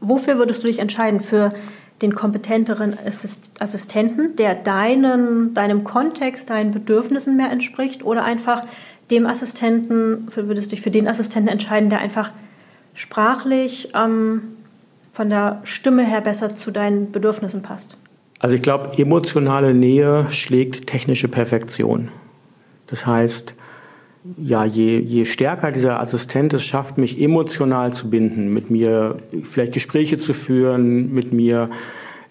Wofür 0.00 0.38
würdest 0.38 0.62
du 0.62 0.66
dich 0.66 0.78
entscheiden? 0.78 1.20
Für 1.20 1.52
den 2.02 2.14
kompetenteren 2.14 2.96
Assistenten, 3.58 4.36
der 4.36 4.54
deinen, 4.54 5.52
deinem 5.52 5.84
Kontext, 5.84 6.48
deinen 6.48 6.70
Bedürfnissen 6.70 7.36
mehr 7.36 7.50
entspricht 7.50 8.04
oder 8.04 8.24
einfach 8.24 8.62
dem 9.10 9.26
Assistenten, 9.26 10.26
würdest 10.34 10.68
du 10.68 10.76
dich 10.76 10.82
für 10.82 10.90
den 10.90 11.08
Assistenten 11.08 11.50
entscheiden, 11.50 11.90
der 11.90 11.98
einfach 11.98 12.32
sprachlich 12.94 13.92
ähm, 13.94 14.42
von 15.12 15.28
der 15.28 15.60
Stimme 15.64 16.04
her 16.04 16.20
besser 16.20 16.54
zu 16.54 16.70
deinen 16.70 17.12
Bedürfnissen 17.12 17.60
passt? 17.60 17.96
Also 18.38 18.54
ich 18.54 18.62
glaube, 18.62 18.96
emotionale 18.96 19.74
Nähe 19.74 20.26
schlägt 20.30 20.86
technische 20.86 21.28
Perfektion. 21.28 22.08
Das 22.86 23.06
heißt, 23.06 23.54
ja, 24.36 24.64
je, 24.64 24.98
je 24.98 25.24
stärker 25.24 25.72
dieser 25.72 26.00
Assistent 26.00 26.52
es 26.52 26.64
schafft, 26.64 26.98
mich 26.98 27.20
emotional 27.20 27.92
zu 27.92 28.10
binden, 28.10 28.52
mit 28.52 28.70
mir 28.70 29.18
vielleicht 29.42 29.72
Gespräche 29.72 30.18
zu 30.18 30.34
führen, 30.34 31.12
mit 31.12 31.32
mir 31.32 31.70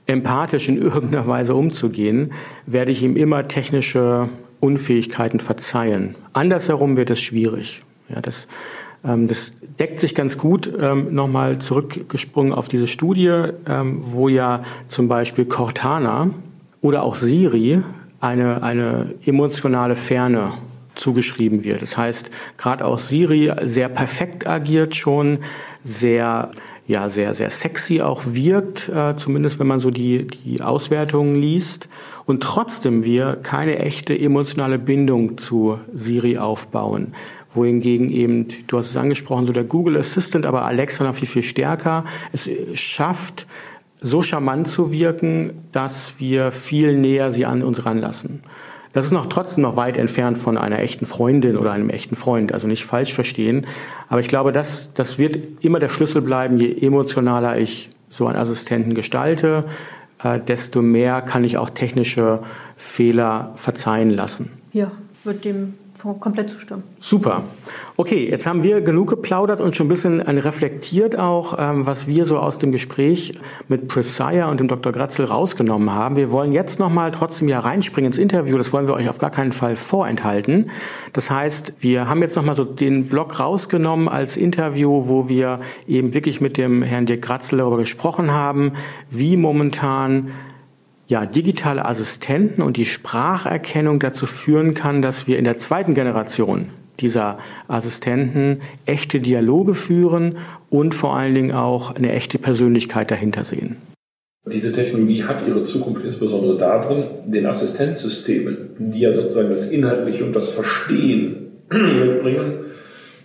empathisch 0.06 0.70
in 0.70 0.78
irgendeiner 0.82 1.28
Weise 1.28 1.56
umzugehen, 1.56 2.32
werde 2.66 2.92
ich 2.92 3.04
ihm 3.04 3.16
immer 3.16 3.48
technische 3.48 4.30
Unfähigkeiten 4.60 5.40
verzeihen. 5.40 6.16
Andersherum 6.34 6.98
wird 6.98 7.10
es 7.10 7.20
schwierig. 7.20 7.82
Ja, 8.10 8.22
das, 8.22 8.48
ähm, 9.04 9.28
das 9.28 9.54
deckt 9.80 10.00
sich 10.00 10.14
ganz 10.14 10.38
gut 10.38 10.72
ähm, 10.80 11.14
nochmal 11.14 11.60
zurückgesprungen 11.60 12.54
auf 12.54 12.68
diese 12.68 12.88
Studie, 12.88 13.46
ähm, 13.68 13.98
wo 14.00 14.28
ja 14.28 14.64
zum 14.90 15.08
Beispiel 15.08 15.46
Cortana 15.46 16.32
oder 16.82 17.04
auch 17.04 17.16
Siri 17.16 17.82
eine, 18.20 18.62
eine 18.64 19.14
emotionale 19.26 19.96
Ferne 19.96 20.52
zugeschrieben 21.00 21.64
wird. 21.64 21.82
Das 21.82 21.98
heißt, 21.98 22.30
gerade 22.58 22.86
auch 22.86 23.00
Siri 23.00 23.52
sehr 23.64 23.90
perfekt 23.90 24.48
agiert 24.48 24.96
schon, 24.96 25.40
sehr 25.82 26.52
ja 26.88 27.08
sehr 27.08 27.36
sehr 27.36 27.52
sexy 27.52 28.02
auch 28.02 28.24
wirkt, 28.26 28.90
äh, 28.90 29.16
zumindest 29.16 29.60
wenn 29.60 29.68
man 29.68 29.80
so 29.80 29.92
die 29.92 30.26
die 30.26 30.62
Auswertungen 30.62 31.36
liest 31.36 31.88
und 32.26 32.42
trotzdem 32.42 33.04
wir 33.04 33.38
keine 33.44 33.78
echte 33.78 34.20
emotionale 34.20 34.80
Bindung 34.80 35.38
zu 35.38 35.80
Siri 35.94 36.40
aufbauen 36.40 37.14
wohingegen 37.54 38.12
eben, 38.12 38.48
du 38.68 38.78
hast 38.78 38.90
es 38.90 38.98
angesprochen, 38.98 39.46
so 39.46 39.54
der 39.54 39.64
Google 39.64 39.98
Assistant, 39.98 40.46
aber 40.46 40.66
Alexa 40.66 41.04
noch 41.04 41.16
viel, 41.16 41.28
viel 41.28 41.44
stärker, 41.44 42.06
es 42.32 42.50
schafft, 42.76 43.48
so 44.00 44.22
charmant 44.22 44.68
zu 44.68 44.92
wirken, 44.92 45.52
dass 45.72 46.20
wir 46.20 46.52
viel 46.52 46.98
näher 46.98 47.32
sie 47.32 47.46
an 47.46 47.64
uns 47.64 47.86
ranlassen. 47.86 48.44
Das 48.94 49.06
ist 49.06 49.12
noch 49.12 49.28
trotzdem 49.28 49.62
noch 49.62 49.76
weit 49.76 49.98
entfernt 49.98 50.38
von 50.38 50.58
einer 50.58 50.80
echten 50.80 51.06
Freundin 51.06 51.58
oder 51.58 51.72
einem 51.72 51.90
echten 51.90 52.16
Freund, 52.16 52.54
also 52.54 52.68
nicht 52.68 52.86
falsch 52.86 53.14
verstehen. 53.14 53.68
Aber 54.08 54.20
ich 54.20 54.28
glaube, 54.28 54.52
das, 54.52 54.90
das 54.94 55.20
wird 55.20 55.64
immer 55.64 55.80
der 55.80 55.90
Schlüssel 55.90 56.22
bleiben, 56.22 56.58
je 56.58 56.72
emotionaler 56.82 57.58
ich 57.58 57.90
so 58.10 58.28
einen 58.28 58.38
Assistenten 58.38 58.96
gestalte, 58.96 59.66
äh, 60.24 60.40
desto 60.40 60.82
mehr 60.82 61.22
kann 61.22 61.44
ich 61.44 61.58
auch 61.58 61.70
technische 61.70 62.40
Fehler 62.76 63.52
verzeihen 63.56 64.10
lassen. 64.10 64.52
Ja, 64.74 64.92
wird 65.24 65.46
dem 65.46 65.76
komplett 66.04 66.50
zustimmen. 66.50 66.84
Super. 67.00 67.44
Okay, 67.98 68.30
jetzt 68.30 68.48
haben 68.48 68.64
wir 68.64 68.82
genug 68.82 69.10
geplaudert 69.10 69.62
und 69.62 69.76
schon 69.76 69.88
ein 69.88 69.90
bisschen 69.90 70.22
reflektiert 70.22 71.18
auch, 71.18 71.58
ähm, 71.60 71.86
was 71.86 72.08
wir 72.08 72.26
so 72.26 72.38
aus 72.38 72.58
dem 72.58 72.72
Gespräch 72.72 73.34
mit 73.68 73.88
Presire 73.88 74.48
und 74.48 74.60
dem 74.60 74.68
Dr. 74.68 74.92
Gratzel 74.92 75.26
rausgenommen 75.26 75.92
haben. 75.92 76.16
Wir 76.16 76.32
wollen 76.32 76.54
jetzt 76.54 76.80
nochmal 76.80 77.12
trotzdem 77.12 77.50
ja 77.50 77.60
reinspringen 77.60 78.12
ins 78.12 78.18
Interview. 78.18 78.58
Das 78.58 78.72
wollen 78.72 78.88
wir 78.88 78.94
euch 78.94 79.10
auf 79.10 79.18
gar 79.18 79.32
keinen 79.32 79.52
Fall 79.52 79.76
vorenthalten. 79.76 80.72
Das 81.14 81.30
heißt, 81.30 81.74
wir 81.80 82.08
haben 82.08 82.22
jetzt 82.22 82.36
nochmal 82.36 82.56
so 82.56 82.64
den 82.64 83.08
Blog 83.08 83.40
rausgenommen 83.40 84.08
als 84.08 84.38
Interview, 84.38 85.08
wo 85.08 85.28
wir 85.28 85.60
eben 85.88 86.14
wirklich 86.14 86.42
mit 86.42 86.58
dem 86.58 86.82
Herrn 86.82 87.06
Dirk 87.06 87.22
Gratzel 87.22 87.60
darüber 87.60 87.78
gesprochen 87.78 88.32
haben, 88.32 88.74
wie 89.10 89.36
momentan 89.36 90.32
ja, 91.10 91.26
digitale 91.26 91.86
Assistenten 91.86 92.62
und 92.62 92.78
die 92.78 92.86
Spracherkennung 92.86 94.00
dazu 94.00 94.28
führen 94.28 94.76
kann, 94.76 95.02
dass 95.02 95.28
wir 95.28 95.40
in 95.40 95.44
der 95.44 95.58
zweiten 95.58 95.96
Generation 95.96 96.68
dieser 97.00 97.40
Assistenten 97.68 98.62
echte 98.86 99.20
Dialoge 99.20 99.74
führen 99.74 100.38
und 100.70 100.94
vor 100.94 101.18
allen 101.18 101.34
Dingen 101.34 101.52
auch 101.52 101.96
eine 101.96 102.12
echte 102.12 102.38
Persönlichkeit 102.38 103.10
dahinter 103.10 103.44
sehen. 103.44 103.78
Diese 104.46 104.72
Technologie 104.72 105.24
hat 105.24 105.48
ihre 105.48 105.64
Zukunft 105.64 106.04
insbesondere 106.04 106.58
darin, 106.58 107.06
den 107.26 107.48
Assistenzsystemen, 107.48 108.70
die 108.78 109.00
ja 109.00 109.12
sozusagen 109.12 109.50
das 109.50 109.66
Inhaltliche 109.66 110.24
und 110.26 110.36
das 110.36 110.50
Verstehen 110.50 111.48
mitbringen, 111.72 112.60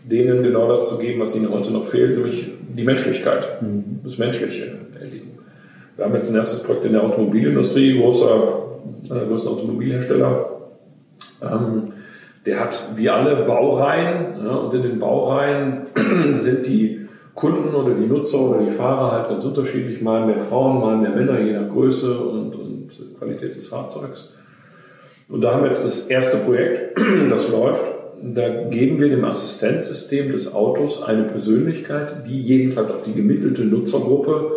denen 0.05 0.42
genau 0.42 0.68
das 0.68 0.88
zu 0.88 0.99
geben, 0.99 1.20
was 1.20 1.37
ihnen 1.37 1.51
heute 1.51 1.70
noch 1.70 1.85
fehlt, 1.85 2.16
nämlich 2.16 2.51
die 2.62 2.85
Menschlichkeit, 2.85 3.61
mhm. 3.62 4.01
das 4.03 4.16
Menschliche. 4.16 4.84
Wir 5.96 6.04
haben 6.04 6.14
jetzt 6.14 6.28
ein 6.28 6.35
erstes 6.35 6.62
Projekt 6.62 6.85
in 6.87 6.92
der 6.92 7.04
Automobilindustrie, 7.04 8.00
großer, 8.00 8.64
einer 9.11 9.20
der 9.20 9.28
größten 9.28 9.50
Automobilhersteller. 9.50 10.50
Ähm, 11.40 11.92
der 12.46 12.61
hat 12.61 12.90
wie 12.96 13.09
alle 13.09 13.44
Baureihen 13.44 14.44
ja, 14.44 14.54
und 14.54 14.74
in 14.74 14.83
den 14.83 14.98
Baureihen 14.98 15.87
sind 16.33 16.66
die 16.66 17.07
Kunden 17.35 17.74
oder 17.74 17.94
die 17.94 18.07
Nutzer 18.07 18.40
oder 18.40 18.61
die 18.61 18.70
Fahrer 18.70 19.12
halt 19.12 19.28
ganz 19.28 19.44
unterschiedlich, 19.44 20.02
mal 20.02 20.26
mehr 20.26 20.40
Frauen, 20.40 20.80
mal 20.80 20.96
mehr 20.96 21.11
Männer, 21.11 21.40
je 21.40 21.52
nach 21.52 21.68
Größe 21.68 22.18
und, 22.18 22.54
und 22.57 22.88
Qualität 23.18 23.54
des 23.54 23.68
Fahrzeugs. 23.68 24.33
Und 25.28 25.42
da 25.42 25.52
haben 25.52 25.61
wir 25.61 25.66
jetzt 25.66 25.85
das 25.85 26.07
erste 26.09 26.38
Projekt, 26.38 27.00
das 27.30 27.48
läuft. 27.50 27.85
Da 28.22 28.64
geben 28.64 28.98
wir 28.98 29.11
dem 29.11 29.24
Assistenzsystem 29.24 30.30
des 30.30 30.54
Autos 30.54 31.02
eine 31.02 31.24
Persönlichkeit, 31.24 32.26
die 32.26 32.40
jedenfalls 32.40 32.90
auf 32.90 33.02
die 33.02 33.12
gemittelte 33.12 33.64
Nutzergruppe 33.64 34.52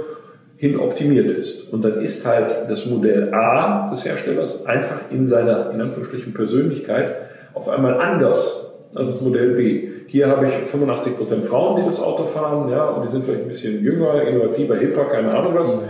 hin 0.58 0.80
optimiert 0.80 1.32
ist. 1.32 1.72
Und 1.72 1.84
dann 1.84 2.02
ist 2.02 2.26
halt 2.26 2.54
das 2.68 2.86
Modell 2.88 3.34
A 3.34 3.88
des 3.90 4.06
Herstellers 4.06 4.66
einfach 4.66 5.12
in 5.12 5.26
seiner, 5.26 5.72
in 5.72 5.80
Anführungsstrichen, 5.80 6.34
Persönlichkeit 6.34 7.16
auf 7.54 7.70
einmal 7.70 8.00
anders 8.00 8.74
als 8.94 9.08
das 9.08 9.22
Modell 9.22 9.52
B. 9.52 9.90
Hier 10.08 10.30
habe 10.30 10.48
ich 10.48 10.52
85% 10.52 11.44
Frauen, 11.44 11.76
die 11.76 11.84
das 11.84 12.02
Auto 12.02 12.26
fahren, 12.26 12.70
ja, 12.70 12.90
und 12.90 13.04
die 13.04 13.10
sind 13.10 13.24
vielleicht 13.24 13.44
ein 13.44 13.48
bisschen 13.48 13.84
jünger, 13.84 14.24
innovativer, 14.24 14.76
hipper, 14.76 15.06
keine 15.06 15.32
Ahnung 15.32 15.54
was. 15.54 15.76
Mhm. 15.76 15.82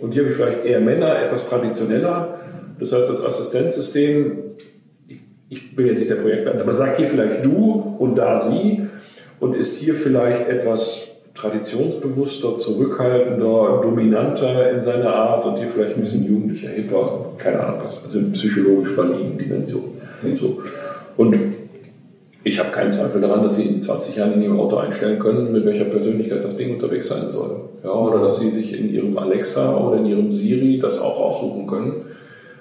Und 0.00 0.12
hier 0.12 0.22
habe 0.22 0.30
ich 0.30 0.36
vielleicht 0.36 0.64
eher 0.64 0.80
Männer, 0.80 1.18
etwas 1.22 1.48
traditioneller. 1.48 2.40
Das 2.78 2.92
heißt, 2.92 3.08
das 3.08 3.24
Assistenzsystem, 3.24 4.56
ich, 5.08 5.20
ich 5.48 5.76
bin 5.76 5.86
jetzt 5.86 5.98
nicht 5.98 6.10
der 6.10 6.16
Projektleiter, 6.16 6.60
aber 6.60 6.74
sagt 6.74 6.96
hier 6.96 7.06
vielleicht 7.06 7.44
du 7.44 7.96
und 7.98 8.18
da 8.18 8.36
sie 8.36 8.88
und 9.40 9.54
ist 9.54 9.76
hier 9.76 9.94
vielleicht 9.94 10.48
etwas 10.48 11.13
traditionsbewusster, 11.34 12.54
zurückhaltender, 12.54 13.80
dominanter 13.82 14.70
in 14.70 14.80
seiner 14.80 15.14
Art 15.14 15.44
und 15.44 15.58
hier 15.58 15.68
vielleicht 15.68 15.94
ein 15.94 16.00
bisschen 16.00 16.24
jugendlicher, 16.24 16.68
hipper, 16.68 17.32
keine 17.38 17.60
Ahnung 17.60 17.80
was, 17.82 18.02
also 18.02 18.18
in 18.18 18.32
psychologisch 18.32 18.96
validen 18.96 19.36
Dimensionen. 19.36 19.94
So. 20.34 20.62
Und 21.16 21.36
ich 22.44 22.58
habe 22.58 22.70
keinen 22.70 22.90
Zweifel 22.90 23.20
daran, 23.20 23.42
dass 23.42 23.56
Sie 23.56 23.64
in 23.64 23.80
20 23.80 24.16
Jahren 24.16 24.34
in 24.34 24.42
Ihrem 24.42 24.60
Auto 24.60 24.76
einstellen 24.76 25.18
können, 25.18 25.50
mit 25.50 25.64
welcher 25.64 25.86
Persönlichkeit 25.86 26.44
das 26.44 26.56
Ding 26.56 26.72
unterwegs 26.72 27.08
sein 27.08 27.28
soll. 27.28 27.60
Ja, 27.82 27.90
oder 27.90 28.20
dass 28.20 28.36
Sie 28.38 28.50
sich 28.50 28.78
in 28.78 28.92
Ihrem 28.92 29.18
Alexa 29.18 29.76
oder 29.76 29.96
in 29.96 30.06
Ihrem 30.06 30.30
Siri 30.30 30.78
das 30.78 31.00
auch 31.00 31.18
aussuchen 31.18 31.66
können, 31.66 31.94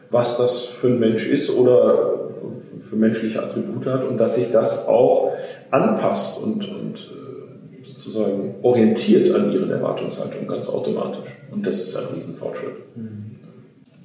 was 0.09 0.37
das 0.37 0.63
für 0.63 0.87
ein 0.87 0.99
Mensch 0.99 1.27
ist 1.27 1.49
oder 1.49 2.31
für 2.79 2.95
menschliche 2.95 3.41
Attribute 3.43 3.85
hat 3.85 4.03
und 4.03 4.19
dass 4.19 4.35
sich 4.35 4.51
das 4.51 4.87
auch 4.87 5.31
anpasst 5.69 6.41
und, 6.41 6.69
und 6.69 7.11
sozusagen 7.83 8.55
orientiert 8.61 9.33
an 9.33 9.51
ihren 9.51 9.69
Erwartungshaltungen 9.69 10.47
ganz 10.47 10.69
automatisch. 10.69 11.35
Und 11.51 11.65
das 11.67 11.81
ist 11.81 11.95
ein 11.95 12.05
Riesenfortschritt. 12.13 12.73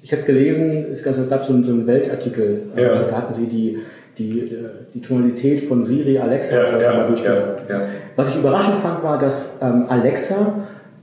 Ich 0.03 0.12
habe 0.12 0.23
gelesen, 0.23 0.87
es 0.93 1.03
gab 1.03 1.43
so 1.43 1.53
einen, 1.53 1.87
Weltartikel, 1.87 2.62
äh, 2.77 2.83
ja. 2.83 3.03
da 3.05 3.17
hatten 3.17 3.33
sie 3.33 3.47
die, 3.47 3.79
die, 4.17 4.41
äh, 4.41 4.69
die 4.95 5.01
Tonalität 5.01 5.61
von 5.61 5.85
Siri, 5.85 6.19
Alexa 6.19 6.62
ja, 6.62 6.81
ja, 6.81 6.93
mal 6.95 7.07
durchgegangen. 7.07 7.43
Ja, 7.69 7.83
Was 8.17 8.31
ich 8.31 8.41
überraschend 8.41 8.77
fand, 8.77 9.03
war, 9.03 9.19
dass 9.19 9.53
ähm, 9.61 9.85
Alexa 9.88 10.55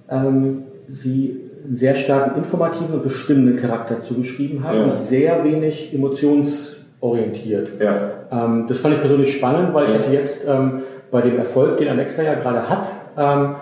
ähm, 0.10 0.64
sie 0.88 1.42
einen 1.66 1.76
sehr 1.76 1.96
starken 1.96 2.38
informativen 2.38 2.96
und 2.96 3.04
bestimmenden 3.04 3.58
Charakter 3.58 4.00
zugeschrieben 4.00 4.64
haben 4.64 4.84
und 4.86 4.96
sehr 4.96 5.44
wenig 5.44 5.94
emotionsorientiert. 5.94 7.72
Ähm, 8.32 8.66
das 8.68 8.80
fand 8.80 8.96
ich 8.96 9.00
persönlich 9.00 9.34
spannend, 9.34 9.74
weil 9.74 9.86
ich 9.86 9.94
hatte 9.94 10.12
jetzt 10.12 10.46
ähm, 10.48 10.82
bei 11.12 11.22
dem 11.22 11.38
Erfolg, 11.38 11.78
den 11.78 11.88
Alexa 11.90 12.24
ja 12.24 12.34
gerade 12.34 12.70
hat, 12.70 12.90
ähm, 13.18 13.56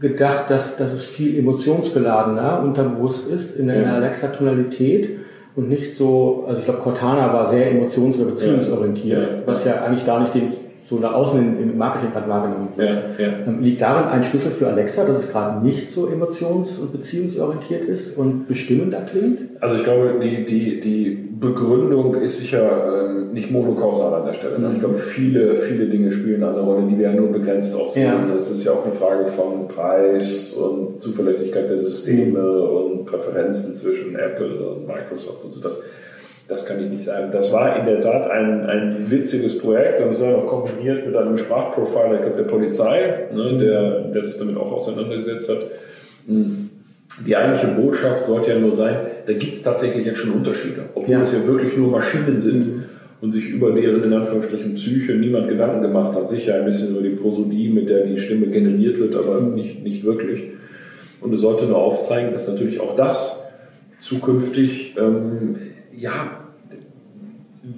gedacht, 0.00 0.50
dass, 0.50 0.76
dass 0.76 0.92
es 0.92 1.04
viel 1.04 1.38
emotionsgeladener 1.38 2.60
unterbewusst 2.62 3.30
ist 3.30 3.56
in 3.56 3.68
der, 3.68 3.76
ja. 3.76 3.82
der 3.82 3.94
Alexa-Tonalität 3.94 5.10
und 5.54 5.68
nicht 5.68 5.96
so, 5.96 6.44
also 6.46 6.58
ich 6.58 6.64
glaube, 6.64 6.80
Cortana 6.80 7.32
war 7.32 7.46
sehr 7.46 7.70
emotions- 7.70 8.16
oder 8.16 8.30
beziehungsorientiert, 8.30 9.24
ja. 9.24 9.30
was 9.46 9.64
ja 9.64 9.82
eigentlich 9.82 10.04
gar 10.04 10.20
nicht 10.20 10.34
den 10.34 10.52
so 10.92 10.98
nach 10.98 11.14
außen 11.14 11.58
im 11.58 11.78
Marketing 11.78 12.10
gerade 12.10 12.28
wahrgenommen 12.28 12.68
wird. 12.76 12.92
Ja. 13.18 13.26
Ähm, 13.46 13.62
liegt 13.62 13.80
daran 13.80 14.08
ein 14.08 14.22
Schlüssel 14.22 14.50
für 14.50 14.68
Alexa, 14.68 15.06
dass 15.06 15.20
es 15.20 15.30
gerade 15.30 15.64
nicht 15.64 15.90
so 15.90 16.08
emotions- 16.08 16.78
und 16.78 16.92
beziehungsorientiert 16.92 17.84
ist 17.84 18.18
und 18.18 18.46
bestimmender 18.46 19.00
klingt? 19.00 19.40
Also 19.60 19.76
ich 19.76 19.84
glaube, 19.84 20.18
die, 20.20 20.44
die, 20.44 20.80
die 20.80 21.31
Begründung 21.42 22.14
ist 22.14 22.38
sicher 22.38 23.04
ähm, 23.04 23.32
nicht 23.32 23.50
monokausal 23.50 24.14
an 24.14 24.24
der 24.24 24.32
Stelle. 24.32 24.60
Ne? 24.60 24.70
Ich 24.74 24.78
glaube, 24.78 24.96
viele, 24.96 25.56
viele 25.56 25.86
Dinge 25.86 26.12
spielen 26.12 26.44
eine 26.44 26.60
Rolle, 26.60 26.86
die 26.86 26.96
wir 26.96 27.10
ja 27.10 27.12
nur 27.12 27.32
begrenzt 27.32 27.74
auch 27.74 27.88
sehen. 27.88 28.04
Ja. 28.04 28.32
Das 28.32 28.48
ist 28.48 28.64
ja 28.64 28.72
auch 28.72 28.84
eine 28.84 28.92
Frage 28.92 29.24
von 29.24 29.66
Preis 29.66 30.52
und 30.52 31.02
Zuverlässigkeit 31.02 31.68
der 31.68 31.76
Systeme 31.76 32.38
mhm. 32.38 32.76
und 32.76 33.04
Präferenzen 33.06 33.74
zwischen 33.74 34.14
Apple 34.14 34.54
und 34.70 34.86
Microsoft 34.86 35.42
und 35.42 35.50
so. 35.50 35.60
Das, 35.60 35.80
das 36.46 36.64
kann 36.64 36.80
ich 36.80 36.88
nicht 36.88 37.02
sagen. 37.02 37.32
Das 37.32 37.52
war 37.52 37.76
in 37.76 37.86
der 37.86 37.98
Tat 37.98 38.30
ein, 38.30 38.64
ein 38.64 39.10
witziges 39.10 39.58
Projekt 39.58 40.00
und 40.00 40.10
es 40.10 40.20
war 40.20 40.30
noch 40.30 40.46
kombiniert 40.46 41.04
mit 41.04 41.16
einem 41.16 41.36
Sprachprofiler, 41.36 42.14
ich 42.14 42.22
glaube, 42.22 42.36
der 42.36 42.44
Polizei, 42.44 43.28
ne, 43.34 43.56
der, 43.58 44.00
der 44.12 44.22
sich 44.22 44.36
damit 44.36 44.56
auch 44.56 44.70
auseinandergesetzt 44.70 45.48
hat. 45.50 45.66
Hm. 46.28 46.70
Die 47.26 47.36
eigentliche 47.36 47.68
Botschaft 47.68 48.24
sollte 48.24 48.50
ja 48.50 48.58
nur 48.58 48.72
sein, 48.72 48.96
da 49.26 49.32
gibt 49.34 49.54
es 49.54 49.62
tatsächlich 49.62 50.06
jetzt 50.06 50.18
schon 50.18 50.32
Unterschiede, 50.32 50.86
obwohl 50.94 51.12
ja. 51.12 51.22
es 51.22 51.32
ja 51.32 51.46
wirklich 51.46 51.76
nur 51.76 51.90
Maschinen 51.90 52.38
sind 52.38 52.66
mhm. 52.66 52.84
und 53.20 53.30
sich 53.30 53.50
über 53.50 53.72
deren 53.72 54.02
in 54.02 54.12
Anführungsstrichen 54.12 54.74
Psyche 54.74 55.14
niemand 55.14 55.48
Gedanken 55.48 55.82
gemacht 55.82 56.16
hat. 56.16 56.26
Sicher 56.28 56.54
ein 56.54 56.64
bisschen 56.64 56.92
über 56.92 57.02
die 57.02 57.10
Prosodie, 57.10 57.68
mit 57.68 57.88
der 57.88 58.06
die 58.06 58.16
Stimme 58.16 58.46
generiert 58.46 58.98
wird, 58.98 59.14
aber 59.14 59.40
mhm. 59.40 59.54
nicht, 59.54 59.82
nicht 59.82 60.04
wirklich. 60.04 60.44
Und 61.20 61.32
es 61.32 61.40
sollte 61.40 61.66
nur 61.66 61.78
aufzeigen, 61.78 62.32
dass 62.32 62.48
natürlich 62.48 62.80
auch 62.80 62.96
das 62.96 63.44
zukünftig 63.96 64.96
ähm, 64.98 65.54
ja, 65.94 66.42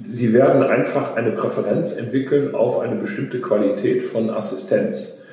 sie 0.06 0.32
werden 0.32 0.62
einfach 0.62 1.16
eine 1.16 1.32
Präferenz 1.32 1.92
entwickeln 1.92 2.54
auf 2.54 2.80
eine 2.80 2.96
bestimmte 2.96 3.40
Qualität 3.40 4.02
von 4.02 4.30
Assistenz. 4.30 5.23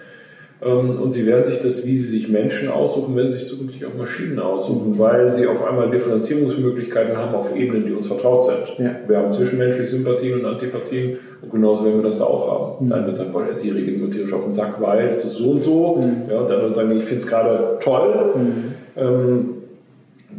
Ähm, 0.64 1.02
und 1.02 1.12
sie 1.12 1.26
werden 1.26 1.44
sich 1.44 1.60
das, 1.60 1.86
wie 1.86 1.96
sie 1.96 2.06
sich 2.06 2.30
Menschen 2.30 2.70
aussuchen, 2.70 3.16
werden 3.16 3.30
sie 3.30 3.40
sich 3.40 3.48
zukünftig 3.48 3.86
auch 3.86 3.96
Maschinen 3.96 4.38
aussuchen, 4.38 5.00
weil 5.00 5.32
sie 5.34 5.48
auf 5.48 5.66
einmal 5.66 5.90
Differenzierungsmöglichkeiten 5.90 7.18
haben 7.18 7.34
auf 7.34 7.56
Ebenen, 7.56 7.86
die 7.86 7.94
uns 7.94 8.08
vertraut 8.08 8.44
sind. 8.44 8.78
Ja. 8.78 8.96
Wir 9.08 9.18
haben 9.18 9.32
zwischenmenschlich 9.32 9.90
Sympathien 9.90 10.40
und 10.40 10.46
Antipathien 10.46 11.18
und 11.42 11.52
genauso 11.52 11.84
werden 11.84 11.98
wir 11.98 12.04
das 12.04 12.18
da 12.18 12.26
auch 12.26 12.52
haben. 12.52 12.86
Mhm. 12.86 12.90
Dann 12.90 13.06
wird 13.06 13.16
sagen, 13.16 13.32
boah, 13.32 13.44
der 13.44 13.56
Siri 13.56 13.82
geht 13.82 14.00
mir 14.00 14.10
tierisch 14.12 14.34
auf 14.34 14.44
den 14.44 14.52
Sack, 14.52 14.80
weil 14.80 15.08
das 15.08 15.26
ist 15.26 15.36
so 15.36 15.52
und 15.52 15.64
so. 15.64 15.96
Mhm. 15.96 16.30
Ja, 16.30 16.40
und 16.42 16.50
dann 16.50 16.62
wird 16.62 16.76
sagen, 16.76 16.96
ich 16.96 17.04
finde 17.04 17.18
es 17.18 17.28
gerade 17.28 17.78
toll. 17.82 18.34
Mhm. 18.36 18.64
Ähm, 18.98 19.50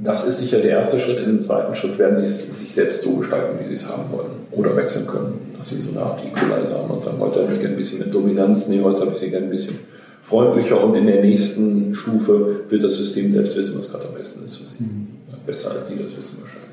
das 0.05 0.25
ist 0.25 0.39
sicher 0.39 0.59
der 0.59 0.71
erste 0.71 0.99
Schritt. 1.01 1.19
In 1.19 1.27
dem 1.27 1.41
zweiten 1.41 1.75
Schritt 1.75 1.99
werden 1.99 2.15
sie 2.15 2.23
es 2.23 2.59
sich 2.59 2.73
selbst 2.73 3.03
so 3.03 3.17
gestalten, 3.17 3.59
wie 3.59 3.65
sie 3.65 3.75
es 3.75 3.89
haben 3.89 4.05
wollen. 4.11 4.31
Oder 4.53 4.75
wechseln 4.77 5.07
können. 5.07 5.53
Dass 5.57 5.69
sie 5.69 5.79
so 5.79 5.91
eine 5.91 6.01
Art 6.01 6.25
Equalizer 6.25 6.79
haben 6.79 6.91
und 6.91 7.01
sagen, 7.01 7.19
heute 7.19 7.43
habe 7.43 7.53
ich 7.53 7.59
gerne 7.59 7.75
ein 7.75 7.77
bisschen 7.77 7.99
mit 7.99 8.15
Dominanz, 8.15 8.69
nee, 8.69 8.81
heute 8.81 9.03
habe 9.03 9.13
ich 9.13 9.19
sie 9.19 9.31
gerne 9.31 9.47
ein 9.47 9.51
bisschen 9.51 9.79
freundlicher 10.23 10.83
und 10.83 10.97
in 10.97 11.07
der 11.07 11.21
nächsten 11.21 11.93
Stufe 11.93 12.61
wird 12.69 12.83
das 12.83 12.97
System 12.97 13.33
selbst 13.33 13.57
wissen, 13.57 13.77
was 13.77 13.91
gerade 13.91 14.09
am 14.09 14.15
besten 14.15 14.45
ist 14.45 14.57
für 14.57 14.65
sie. 14.65 14.77
Mhm. 14.79 15.09
besser 15.45 15.73
als 15.73 15.89
sie 15.89 15.97
das 15.97 16.17
wissen 16.17 16.39
wahrscheinlich. 16.41 16.71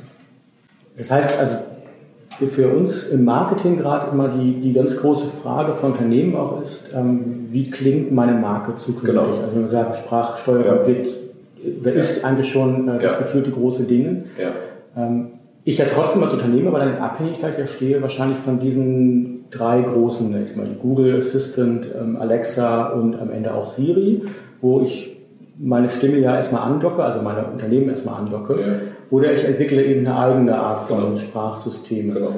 Das 0.96 1.10
heißt 1.10 1.40
also, 1.40 1.56
für, 2.28 2.48
für 2.48 2.68
uns 2.70 3.08
im 3.08 3.26
Marketing 3.26 3.78
gerade 3.78 4.12
immer 4.12 4.28
die, 4.28 4.60
die 4.60 4.74
ganz 4.74 4.96
große 4.96 5.28
Frage 5.28 5.74
von 5.74 5.94
Unternehmen 5.94 6.36
auch 6.36 6.62
ist, 6.62 6.92
ähm, 6.94 7.48
wie 7.50 7.72
klingt 7.72 8.12
meine 8.12 8.34
Marke 8.34 8.76
zukünftig? 8.76 9.16
Genau. 9.16 9.26
Also 9.26 9.56
wenn 9.56 9.62
wir 9.62 9.68
sagen, 9.68 9.96
Sprachsteuerung 9.96 10.82
ja. 10.82 10.88
wird, 10.88 11.08
da 11.84 11.90
ist 11.90 12.24
eigentlich 12.24 12.50
schon 12.50 12.88
äh, 12.88 13.02
das 13.02 13.14
ja. 13.14 13.18
gefühlte 13.18 13.50
große 13.50 13.84
Ding. 13.84 14.26
Ja. 14.40 14.52
Ähm, 14.96 15.39
ich 15.64 15.78
ja 15.78 15.86
trotzdem 15.86 16.24
als 16.24 16.34
Unternehmer, 16.34 16.72
weil 16.72 16.82
dann 16.86 16.96
in 16.96 17.02
Abhängigkeit 17.02 17.58
ja 17.58 17.68
stehe, 17.68 18.02
wahrscheinlich 18.02 18.38
von 18.38 18.60
diesen 18.60 19.46
drei 19.52 19.82
großen, 19.82 20.44
ich 20.44 20.56
mal 20.56 20.68
Google 20.80 21.18
Assistant, 21.18 21.88
ähm, 22.00 22.18
Alexa 22.18 22.88
und 22.90 23.20
am 23.20 23.30
Ende 23.30 23.54
auch 23.54 23.66
Siri, 23.66 24.24
wo 24.62 24.82
ich 24.82 25.18
meine 25.58 25.90
Stimme 25.90 26.20
ja 26.20 26.36
erstmal 26.36 26.62
andocke, 26.64 27.04
also 27.04 27.22
meine 27.22 27.46
Unternehmen 27.46 27.90
erstmal 27.90 28.22
andocke, 28.22 28.62
ja. 28.62 28.68
oder 29.10 29.34
ich 29.34 29.44
entwickle 29.44 29.84
eben 29.84 30.08
eine 30.08 30.18
eigene 30.18 30.58
Art 30.58 30.80
von 30.80 31.00
genau. 31.00 31.16
Sprachsysteme. 31.16 32.14
Genau. 32.14 32.36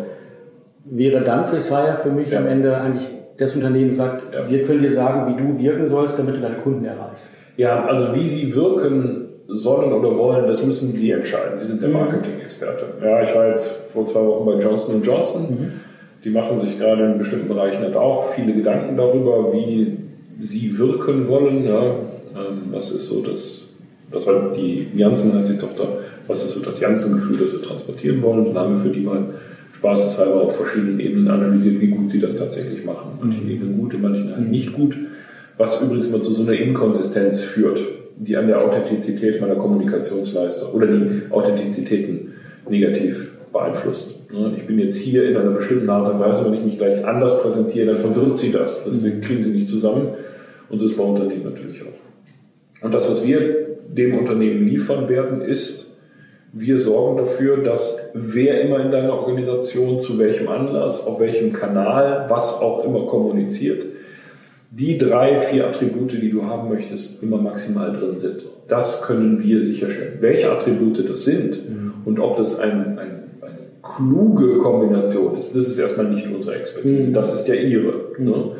Wäre 0.85 1.21
dann 1.21 1.45
Presire 1.45 1.97
für 2.01 2.09
mich 2.09 2.31
ja. 2.31 2.39
am 2.39 2.47
Ende 2.47 2.77
eigentlich 2.77 3.07
das 3.37 3.55
Unternehmen 3.55 3.91
sagt, 3.91 4.25
ja. 4.33 4.49
wir 4.49 4.63
können 4.63 4.81
dir 4.81 4.93
sagen, 4.93 5.31
wie 5.31 5.41
du 5.41 5.59
wirken 5.59 5.87
sollst, 5.87 6.17
damit 6.17 6.37
du 6.37 6.41
deine 6.41 6.57
Kunden 6.57 6.83
erreichst. 6.83 7.31
Ja, 7.57 7.85
also 7.85 8.15
wie 8.15 8.25
sie 8.25 8.55
wirken 8.55 9.30
sollen 9.51 9.91
oder 9.91 10.17
wollen, 10.17 10.47
das 10.47 10.63
müssen 10.63 10.93
Sie 10.93 11.11
entscheiden. 11.11 11.55
Sie 11.55 11.65
sind 11.65 11.81
der 11.81 11.89
mhm. 11.89 11.95
Marketing-Experte. 11.95 12.85
Ja, 13.03 13.21
ich 13.21 13.35
war 13.35 13.47
jetzt 13.47 13.91
vor 13.91 14.05
zwei 14.05 14.21
Wochen 14.21 14.45
bei 14.45 14.55
Johnson 14.55 15.01
Johnson. 15.01 15.41
Mhm. 15.49 15.71
Die 16.23 16.29
machen 16.29 16.55
sich 16.55 16.79
gerade 16.79 17.05
in 17.05 17.17
bestimmten 17.17 17.49
Bereichen 17.49 17.81
halt 17.81 17.95
auch 17.95 18.29
viele 18.29 18.53
Gedanken 18.53 18.95
darüber, 18.95 19.51
wie 19.51 19.97
sie 20.39 20.77
wirken 20.77 21.27
wollen. 21.27 21.65
Ja. 21.65 21.83
Ähm, 21.83 22.69
was 22.71 22.91
ist 22.91 23.07
so 23.07 23.21
das, 23.21 23.63
das 24.09 24.25
war 24.27 24.51
die 24.55 24.87
Janssen 24.93 25.33
heißt 25.33 25.49
die 25.49 25.57
Tochter, 25.57 25.97
was 26.27 26.45
ist 26.45 26.51
so 26.51 26.61
das 26.61 26.79
Janssen-Gefühl, 26.79 27.37
das 27.37 27.53
wir 27.53 27.61
transportieren 27.61 28.21
wollen. 28.21 28.45
Dann 28.45 28.57
haben 28.57 28.69
wir 28.69 28.77
für 28.77 28.89
die 28.89 29.01
mal 29.01 29.33
spaßeshalber 29.73 30.41
auf 30.43 30.55
verschiedenen 30.55 30.99
Ebenen 30.99 31.27
analysiert, 31.27 31.81
wie 31.81 31.87
gut 31.87 32.07
sie 32.07 32.21
das 32.21 32.35
tatsächlich 32.35 32.85
machen. 32.85 33.11
In 33.19 33.27
manchen 33.27 33.45
mhm. 33.45 33.51
Ebenen 33.51 33.79
gut, 33.79 33.93
in 33.93 34.01
manchen 34.01 34.31
halt 34.33 34.49
nicht 34.49 34.71
gut. 34.71 34.95
Was 35.57 35.81
übrigens 35.81 36.09
mal 36.09 36.21
zu 36.21 36.31
so 36.31 36.43
einer 36.43 36.53
Inkonsistenz 36.53 37.41
führt 37.41 37.81
die 38.21 38.37
an 38.37 38.47
der 38.47 38.63
Authentizität 38.63 39.41
meiner 39.41 39.55
Kommunikationsleistung 39.55 40.73
oder 40.73 40.85
die 40.85 41.31
Authentizitäten 41.31 42.33
negativ 42.69 43.31
beeinflusst. 43.51 44.31
Ne, 44.31 44.53
ich 44.55 44.65
bin 44.67 44.77
jetzt 44.77 44.97
hier 44.97 45.27
in 45.27 45.35
einer 45.35 45.49
bestimmten 45.51 45.89
Art 45.89 46.07
und 46.07 46.19
Weise, 46.19 46.45
wenn 46.45 46.53
ich 46.53 46.63
mich 46.63 46.77
gleich 46.77 47.03
anders 47.03 47.41
präsentiere, 47.41 47.87
dann 47.87 47.97
verwirrt 47.97 48.37
sie 48.37 48.51
das. 48.51 48.83
Das 48.83 49.03
mhm. 49.03 49.21
kriegen 49.21 49.41
sie 49.41 49.49
nicht 49.49 49.67
zusammen. 49.67 50.09
Und 50.69 50.77
so 50.77 50.85
ist 50.85 50.97
bei 50.97 51.03
Unternehmen 51.03 51.43
natürlich 51.43 51.81
auch. 51.81 52.83
Und 52.85 52.93
das, 52.93 53.09
was 53.09 53.25
wir 53.25 53.77
dem 53.89 54.17
Unternehmen 54.17 54.67
liefern 54.67 55.09
werden, 55.09 55.41
ist, 55.41 55.97
wir 56.53 56.77
sorgen 56.77 57.17
dafür, 57.17 57.57
dass 57.57 58.11
wer 58.13 58.61
immer 58.61 58.79
in 58.81 58.91
deiner 58.91 59.13
Organisation 59.13 59.97
zu 59.97 60.19
welchem 60.19 60.47
Anlass, 60.47 61.05
auf 61.07 61.19
welchem 61.19 61.53
Kanal, 61.53 62.25
was 62.29 62.61
auch 62.61 62.85
immer 62.85 63.05
kommuniziert, 63.07 63.83
die 64.71 64.97
drei, 64.97 65.35
vier 65.35 65.67
Attribute, 65.67 66.13
die 66.13 66.29
du 66.29 66.45
haben 66.45 66.69
möchtest, 66.69 67.21
immer 67.21 67.37
maximal 67.37 67.91
drin 67.91 68.15
sind. 68.15 68.45
Das 68.69 69.01
können 69.01 69.43
wir 69.43 69.61
sicherstellen. 69.61 70.19
Welche 70.21 70.49
Attribute 70.49 71.07
das 71.07 71.25
sind 71.25 71.69
mhm. 71.69 71.93
und 72.05 72.19
ob 72.21 72.37
das 72.37 72.57
ein, 72.57 72.97
ein, 72.97 73.23
eine 73.41 73.67
kluge 73.83 74.59
Kombination 74.59 75.35
ist, 75.37 75.53
das 75.55 75.67
ist 75.67 75.77
erstmal 75.77 76.07
nicht 76.07 76.25
unsere 76.33 76.55
Expertise, 76.55 77.09
mhm. 77.09 77.13
das 77.13 77.33
ist 77.33 77.49
ja 77.49 77.55
ihre. 77.55 77.93
Mhm. 78.17 78.25
Ne? 78.25 78.51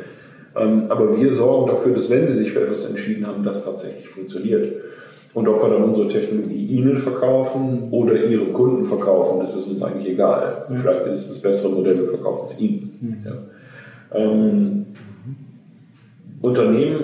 Ähm, 0.54 0.82
aber 0.90 1.18
wir 1.18 1.32
sorgen 1.32 1.68
dafür, 1.68 1.94
dass 1.94 2.10
wenn 2.10 2.26
sie 2.26 2.34
sich 2.34 2.52
für 2.52 2.60
etwas 2.60 2.84
entschieden 2.84 3.26
haben, 3.26 3.42
das 3.42 3.64
tatsächlich 3.64 4.06
funktioniert. 4.06 4.68
Und 5.32 5.48
ob 5.48 5.62
wir 5.62 5.70
dann 5.70 5.82
unsere 5.82 6.08
Technologie 6.08 6.66
ihnen 6.66 6.98
verkaufen 6.98 7.88
oder 7.90 8.22
ihren 8.22 8.52
Kunden 8.52 8.84
verkaufen, 8.84 9.40
das 9.40 9.54
ist 9.56 9.66
uns 9.66 9.80
eigentlich 9.80 10.12
egal. 10.12 10.66
Mhm. 10.68 10.76
Vielleicht 10.76 11.06
ist 11.06 11.14
es 11.14 11.28
das 11.28 11.38
bessere 11.38 11.72
Modell, 11.72 11.96
wir 11.96 12.06
verkaufen 12.06 12.44
es 12.44 12.60
ihnen. 12.60 12.98
Mhm. 13.00 13.16
Ja. 13.24 13.38
Ähm, 14.14 14.86
Unternehmen 16.42 17.00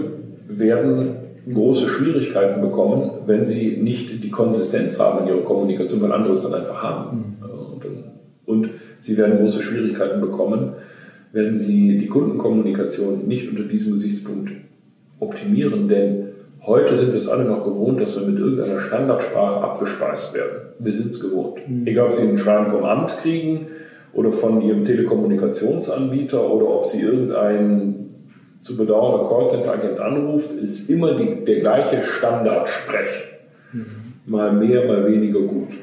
werden 0.48 1.14
große 1.52 1.88
Schwierigkeiten 1.88 2.60
bekommen, 2.60 3.10
wenn 3.26 3.44
sie 3.44 3.78
nicht 3.78 4.22
die 4.22 4.30
Konsistenz 4.30 5.00
haben 5.00 5.22
in 5.22 5.28
ihrer 5.28 5.44
Kommunikation, 5.44 6.02
weil 6.02 6.12
andere 6.12 6.32
es 6.32 6.42
dann 6.42 6.54
einfach 6.54 6.82
haben. 6.82 7.16
Mhm. 7.16 7.48
Und 8.44 8.70
sie 8.98 9.16
werden 9.16 9.38
große 9.38 9.62
Schwierigkeiten 9.62 10.20
bekommen, 10.20 10.72
wenn 11.32 11.54
sie 11.54 11.98
die 11.98 12.06
Kundenkommunikation 12.06 13.26
nicht 13.26 13.48
unter 13.48 13.64
diesem 13.64 13.92
Gesichtspunkt 13.92 14.52
optimieren, 15.20 15.88
denn 15.88 16.28
heute 16.62 16.96
sind 16.96 17.08
wir 17.08 17.16
es 17.16 17.28
alle 17.28 17.44
noch 17.44 17.62
gewohnt, 17.62 18.00
dass 18.00 18.18
wir 18.18 18.26
mit 18.26 18.38
irgendeiner 18.38 18.78
Standardsprache 18.78 19.60
abgespeist 19.60 20.34
werden. 20.34 20.72
Wir 20.78 20.92
sind 20.92 21.08
es 21.08 21.20
gewohnt. 21.20 21.68
Mhm. 21.68 21.86
Egal, 21.86 22.06
ob 22.06 22.12
Sie 22.12 22.22
einen 22.22 22.38
Schreiben 22.38 22.66
vom 22.66 22.84
Amt 22.84 23.18
kriegen 23.18 23.66
oder 24.12 24.32
von 24.32 24.62
Ihrem 24.62 24.84
Telekommunikationsanbieter 24.84 26.50
oder 26.50 26.68
ob 26.68 26.86
Sie 26.86 27.02
irgendein 27.02 28.07
zu 28.60 28.76
bedauernder 28.76 29.28
Callcenter-Agent 29.28 29.98
anruft, 30.00 30.52
ist 30.52 30.90
immer 30.90 31.16
die, 31.16 31.44
der 31.44 31.60
gleiche 31.60 32.00
Standardsprech. 32.00 33.24
Mhm. 33.72 33.86
Mal 34.26 34.52
mehr, 34.52 34.86
mal 34.86 35.06
weniger 35.10 35.40
gut. 35.40 35.76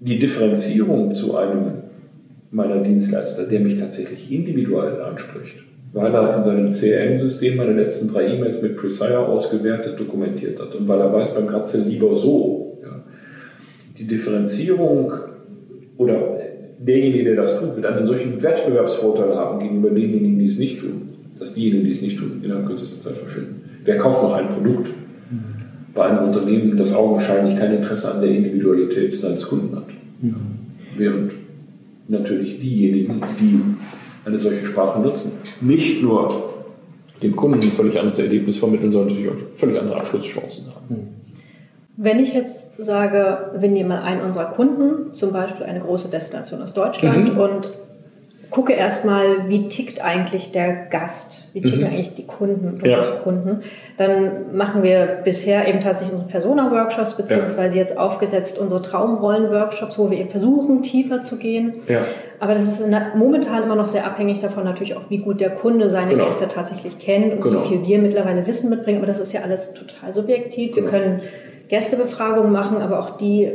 Die 0.00 0.18
Differenzierung 0.18 1.10
zu 1.10 1.36
einem 1.36 1.82
meiner 2.50 2.82
Dienstleister, 2.82 3.44
der 3.44 3.60
mich 3.60 3.76
tatsächlich 3.76 4.30
individuell 4.30 5.00
anspricht, 5.00 5.64
weil 5.92 6.12
er 6.12 6.34
in 6.34 6.42
seinem 6.42 6.70
CRM-System 6.70 7.56
meine 7.56 7.72
letzten 7.72 8.08
drei 8.08 8.26
E-Mails 8.26 8.60
mit 8.60 8.76
Presire 8.76 9.26
ausgewertet 9.26 9.98
dokumentiert 9.98 10.60
hat 10.60 10.74
und 10.74 10.86
weil 10.88 11.00
er 11.00 11.12
weiß, 11.12 11.34
beim 11.34 11.46
Kratze 11.46 11.82
lieber 11.82 12.14
so. 12.14 12.78
Ja. 12.82 13.02
Die 13.96 14.06
Differenzierung 14.06 15.12
oder 15.96 16.41
derjenige, 16.86 17.24
der 17.24 17.36
das 17.36 17.58
tut, 17.58 17.74
wird 17.76 17.86
einen 17.86 18.04
solchen 18.04 18.42
Wettbewerbsvorteil 18.42 19.34
haben 19.36 19.60
gegenüber 19.60 19.90
denjenigen, 19.90 20.38
die 20.38 20.46
es 20.46 20.58
nicht 20.58 20.80
tun, 20.80 21.02
dass 21.38 21.54
diejenigen, 21.54 21.84
die 21.84 21.90
es 21.90 22.02
nicht 22.02 22.18
tun, 22.18 22.40
innerhalb 22.42 22.66
kürzester 22.66 23.00
Zeit 23.00 23.16
verschwinden. 23.16 23.62
Wer 23.84 23.98
kauft 23.98 24.22
noch 24.22 24.32
ein 24.32 24.48
Produkt 24.48 24.88
mhm. 25.30 25.44
bei 25.94 26.04
einem 26.04 26.26
Unternehmen, 26.26 26.76
das 26.76 26.94
augenscheinlich 26.94 27.56
kein 27.56 27.74
Interesse 27.74 28.12
an 28.12 28.20
der 28.20 28.30
Individualität 28.30 29.12
seines 29.12 29.46
Kunden 29.46 29.76
hat? 29.76 29.86
Mhm. 30.20 30.34
Während 30.96 31.34
natürlich 32.08 32.58
diejenigen, 32.58 33.20
die 33.40 33.60
eine 34.24 34.38
solche 34.38 34.64
Sprache 34.64 35.00
nutzen, 35.00 35.32
nicht 35.60 36.02
nur 36.02 36.28
dem 37.22 37.34
Kunden 37.36 37.60
ein 37.60 37.70
völlig 37.70 37.96
anderes 37.96 38.18
Erlebnis 38.18 38.56
vermitteln, 38.58 38.90
sondern 38.90 39.08
natürlich 39.08 39.30
auch 39.32 39.48
völlig 39.56 39.78
andere 39.78 39.96
Abschlusschancen 39.96 40.66
haben. 40.66 41.21
Wenn 41.96 42.20
ich 42.20 42.32
jetzt 42.32 42.82
sage, 42.82 43.50
wir 43.54 43.68
nehmen 43.68 43.90
mal 43.90 44.02
einen 44.02 44.22
unserer 44.22 44.46
Kunden, 44.46 45.12
zum 45.14 45.32
Beispiel 45.32 45.66
eine 45.66 45.80
große 45.80 46.08
Destination 46.08 46.62
aus 46.62 46.72
Deutschland 46.72 47.34
mhm. 47.34 47.40
und 47.40 47.68
gucke 48.52 48.74
erstmal, 48.74 49.48
wie 49.48 49.66
tickt 49.68 50.04
eigentlich 50.04 50.52
der 50.52 50.86
Gast, 50.86 51.48
wie 51.54 51.62
ticken 51.62 51.80
mhm. 51.80 51.86
eigentlich 51.86 52.14
die 52.14 52.26
Kunden, 52.26 52.80
ja. 52.84 53.02
Kunden, 53.24 53.62
dann 53.96 54.54
machen 54.54 54.82
wir 54.82 55.20
bisher 55.24 55.66
eben 55.66 55.80
tatsächlich 55.80 56.12
unsere 56.12 56.30
Persona-Workshops, 56.30 57.16
beziehungsweise 57.16 57.76
ja. 57.76 57.80
jetzt 57.80 57.98
aufgesetzt 57.98 58.58
unsere 58.58 58.82
Traumrollen-Workshops, 58.82 59.98
wo 59.98 60.10
wir 60.10 60.18
eben 60.18 60.28
versuchen, 60.28 60.82
tiefer 60.82 61.22
zu 61.22 61.38
gehen. 61.38 61.74
Ja. 61.88 62.00
Aber 62.40 62.54
das 62.54 62.66
ist 62.66 62.82
momentan 63.14 63.62
immer 63.62 63.76
noch 63.76 63.88
sehr 63.88 64.04
abhängig 64.04 64.40
davon, 64.40 64.64
natürlich 64.64 64.96
auch, 64.96 65.08
wie 65.08 65.18
gut 65.18 65.40
der 65.40 65.50
Kunde 65.50 65.88
seine 65.88 66.10
genau. 66.10 66.26
Gäste 66.26 66.48
tatsächlich 66.48 66.98
kennt 66.98 67.32
und 67.32 67.40
genau. 67.40 67.64
wie 67.64 67.68
viel 67.68 67.86
wir 67.86 67.98
mittlerweile 67.98 68.46
Wissen 68.46 68.68
mitbringen. 68.68 68.98
Aber 68.98 69.06
das 69.06 69.20
ist 69.20 69.32
ja 69.32 69.42
alles 69.42 69.72
total 69.74 70.12
subjektiv. 70.12 70.74
Genau. 70.74 70.84
Wir 70.84 70.90
können 70.90 71.20
Gästebefragungen 71.72 72.52
machen, 72.52 72.82
aber 72.82 72.98
auch 72.98 73.16
die 73.16 73.50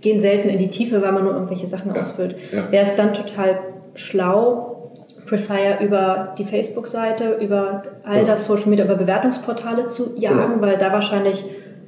gehen 0.00 0.20
selten 0.20 0.48
in 0.48 0.58
die 0.58 0.68
Tiefe, 0.68 1.02
weil 1.02 1.10
man 1.10 1.24
nur 1.24 1.32
irgendwelche 1.32 1.66
Sachen 1.66 1.92
ja. 1.92 2.00
ausfüllt. 2.00 2.36
Ja. 2.52 2.70
Wäre 2.70 2.84
es 2.84 2.94
dann 2.94 3.12
total 3.12 3.58
schlau, 3.94 4.92
Presire 5.26 5.78
über 5.80 6.32
die 6.38 6.44
Facebook-Seite, 6.44 7.38
über 7.40 7.82
all 8.04 8.24
das 8.24 8.46
Social 8.46 8.68
Media, 8.68 8.84
über 8.84 8.94
Bewertungsportale 8.94 9.88
zu 9.88 10.14
jagen, 10.16 10.52
genau. 10.54 10.60
weil 10.60 10.78
da 10.78 10.92
wahrscheinlich 10.92 11.44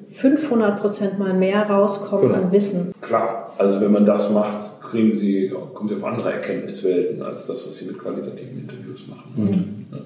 500 0.08 0.80
Prozent 0.80 1.20
mal 1.20 1.32
mehr 1.32 1.62
rauskommt 1.62 2.22
genau. 2.22 2.34
an 2.34 2.50
Wissen. 2.50 2.92
Klar, 3.00 3.52
also 3.56 3.80
wenn 3.80 3.92
man 3.92 4.04
das 4.04 4.32
macht, 4.32 4.82
kriegen 4.82 5.12
Sie, 5.12 5.54
kommen 5.72 5.88
Sie 5.88 5.94
auf 5.94 6.04
andere 6.04 6.32
Erkenntniswelten 6.32 7.22
als 7.22 7.46
das, 7.46 7.64
was 7.68 7.76
Sie 7.76 7.86
mit 7.86 8.00
qualitativen 8.00 8.58
Interviews 8.58 9.06
machen. 9.06 9.32
Mhm. 9.36 9.96
Ja. 9.96 10.02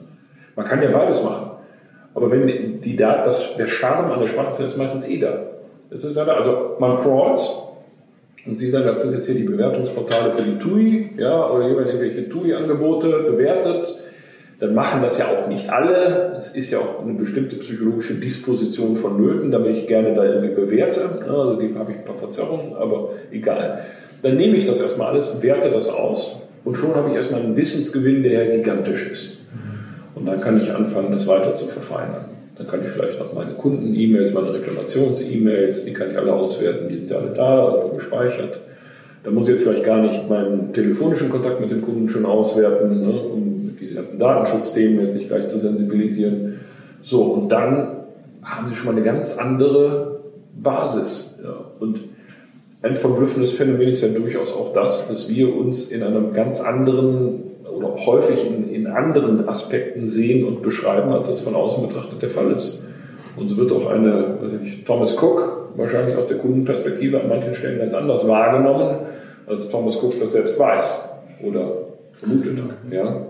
Man 0.55 0.67
kann 0.67 0.83
ja 0.83 0.91
beides 0.91 1.25
machen. 1.25 1.54
Aber 2.15 2.31
wenn 2.31 2.81
die 2.81 2.97
Daten, 2.97 3.25
das, 3.25 3.57
der 3.57 3.67
Charme 3.67 4.13
an 4.13 4.21
der 4.21 4.27
Sprache 4.27 4.63
ist 4.63 4.77
meistens 4.77 5.09
eh 5.09 5.19
da. 5.19 5.47
Ist 5.91 6.05
da. 6.17 6.25
Also 6.25 6.77
man 6.79 6.97
crawlt 6.97 7.41
und 8.47 8.57
Sie 8.57 8.69
sagen, 8.69 8.87
das 8.87 9.01
sind 9.01 9.13
jetzt 9.13 9.27
hier 9.27 9.35
die 9.35 9.45
Bewertungsportale 9.45 10.31
für 10.33 10.43
die 10.43 10.59
TUI, 10.59 11.11
ja, 11.17 11.51
oder 11.51 11.67
jemand 11.67 11.87
irgendwelche 11.87 12.29
TUI-Angebote 12.29 13.25
bewertet. 13.27 13.95
Dann 14.61 14.75
machen 14.75 15.03
das 15.03 15.19
ja 15.19 15.27
auch 15.29 15.49
nicht 15.49 15.71
alle. 15.71 16.35
Es 16.37 16.51
ist 16.51 16.71
ja 16.71 16.79
auch 16.79 17.03
eine 17.03 17.15
bestimmte 17.15 17.57
psychologische 17.57 18.15
Disposition 18.15 18.95
von 18.95 19.21
Nöten, 19.21 19.51
damit 19.51 19.77
ich 19.77 19.87
gerne 19.87 20.15
da 20.15 20.25
irgendwie 20.25 20.55
bewerte. 20.55 21.23
Also 21.27 21.57
die 21.57 21.75
habe 21.75 21.93
ich 21.93 21.99
ein 21.99 22.05
paar 22.05 22.15
Verzerrungen, 22.15 22.75
aber 22.75 23.11
egal. 23.33 23.81
Dann 24.23 24.37
nehme 24.37 24.57
ich 24.57 24.65
das 24.65 24.81
erstmal 24.81 25.09
alles 25.09 25.43
werte 25.43 25.71
das 25.71 25.89
aus 25.89 26.37
und 26.65 26.77
schon 26.77 26.95
habe 26.95 27.09
ich 27.09 27.15
erstmal 27.15 27.43
einen 27.43 27.57
Wissensgewinn, 27.57 28.23
der 28.23 28.47
gigantisch 28.57 29.11
ist. 29.11 29.39
Und 30.15 30.27
dann 30.27 30.41
kann 30.41 30.59
ich 30.59 30.73
anfangen, 30.73 31.11
das 31.11 31.27
weiter 31.27 31.55
zu 31.55 31.67
verfeinern. 31.67 32.27
Dann 32.57 32.67
kann 32.67 32.83
ich 32.83 32.89
vielleicht 32.89 33.19
noch 33.19 33.33
meine 33.33 33.55
Kunden-E-Mails, 33.55 34.33
meine 34.33 34.53
Reklamations-E-Mails, 34.53 35.87
die 35.87 35.93
kann 35.93 36.11
ich 36.11 36.17
alle 36.17 36.33
auswerten, 36.33 36.89
die 36.89 36.97
sind 36.97 37.11
ja 37.11 37.19
alle 37.19 37.31
da, 37.31 37.69
irgendwo 37.69 37.89
gespeichert. 37.95 38.61
Da 39.25 39.31
muss 39.31 39.49
ich 39.49 39.55
jetzt 39.55 39.65
vielleicht 39.65 39.85
gar 39.85 40.01
nicht 40.01 40.29
meinen 40.29 40.73
telefonischen 40.73 41.31
Kontakt 41.31 41.61
mit 41.61 41.71
dem 41.71 41.83
Kunden 41.83 42.09
schon 42.09 42.27
auswerten, 42.27 43.01
ne, 43.01 43.11
um 43.11 43.77
diese 43.81 43.95
ganzen 43.95 44.19
Datenschutzthemen 44.19 45.01
jetzt 45.01 45.17
nicht 45.17 45.29
gleich 45.29 45.47
zu 45.47 45.59
sensibilisieren. 45.59 46.61
So, 47.01 47.23
und 47.25 47.51
dann 47.51 47.97
haben 48.43 48.69
Sie 48.69 48.75
schon 48.75 48.87
mal 48.87 48.93
eine 48.93 49.03
ganz 49.03 49.37
andere 49.39 50.21
Basis. 50.63 51.39
Ja. 51.43 51.57
Und 51.81 52.03
ein 52.83 52.95
verblüffendes 52.95 53.53
Phänomen 53.53 53.89
ist 53.89 54.03
ja 54.03 54.09
durchaus 54.09 54.53
auch 54.53 54.73
das, 54.73 55.09
dass 55.09 55.29
wir 55.29 55.57
uns 55.57 55.91
in 55.91 56.03
einem 56.03 56.35
ganz 56.35 56.61
anderen 56.61 57.54
häufig 58.07 58.47
in, 58.47 58.73
in 58.73 58.87
anderen 58.87 59.49
Aspekten 59.49 60.07
sehen 60.07 60.45
und 60.47 60.63
beschreiben, 60.63 61.13
als 61.13 61.29
das 61.29 61.41
von 61.41 61.55
außen 61.55 61.87
betrachtet 61.87 62.23
der 62.23 62.29
Fall 62.29 62.51
ist. 62.53 62.81
Und 63.37 63.49
so 63.49 63.57
wird 63.57 63.73
auch 63.73 63.91
eine, 63.91 64.39
weiß 64.41 64.53
ich 64.63 64.85
Thomas 64.85 65.21
Cook 65.21 65.71
wahrscheinlich 65.77 66.17
aus 66.17 66.29
der 66.29 66.39
Kundenperspektive 66.39 67.21
an 67.21 67.29
manchen 67.29 67.53
Stellen 67.53 67.79
ganz 67.79 67.95
anders 67.95 68.27
wahrgenommen, 68.29 68.99
als 69.47 69.69
Thomas 69.69 70.01
Cook 70.03 70.19
das 70.19 70.33
selbst 70.33 70.59
weiß 70.59 71.09
oder 71.43 71.73
vermutet. 72.13 72.59
Ja. 72.91 73.27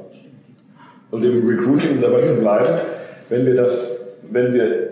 Und 1.11 1.25
im 1.25 1.49
Recruiting, 1.49 2.01
dabei 2.01 2.23
zu 2.23 2.35
bleiben, 2.35 2.81
wenn 3.29 3.47
wir 3.47 3.55
das, 3.55 4.01
wenn 4.31 4.53
wir 4.53 4.89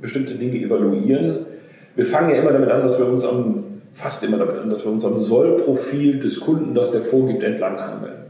bestimmte 0.00 0.34
Dinge 0.34 0.56
evaluieren, 0.56 1.46
wir 1.94 2.06
fangen 2.06 2.30
ja 2.30 2.36
immer 2.36 2.52
damit 2.52 2.70
an, 2.70 2.82
dass 2.82 2.98
wir 2.98 3.06
uns 3.06 3.24
am, 3.24 3.64
fast 3.90 4.24
immer 4.24 4.38
damit 4.38 4.56
an, 4.56 4.70
dass 4.70 4.84
wir 4.84 4.92
uns 4.92 5.04
am 5.04 5.20
Sollprofil 5.20 6.18
des 6.18 6.40
Kunden, 6.40 6.74
das 6.74 6.90
der 6.90 7.00
vorgibt, 7.00 7.42
entlanghangeln. 7.42 8.27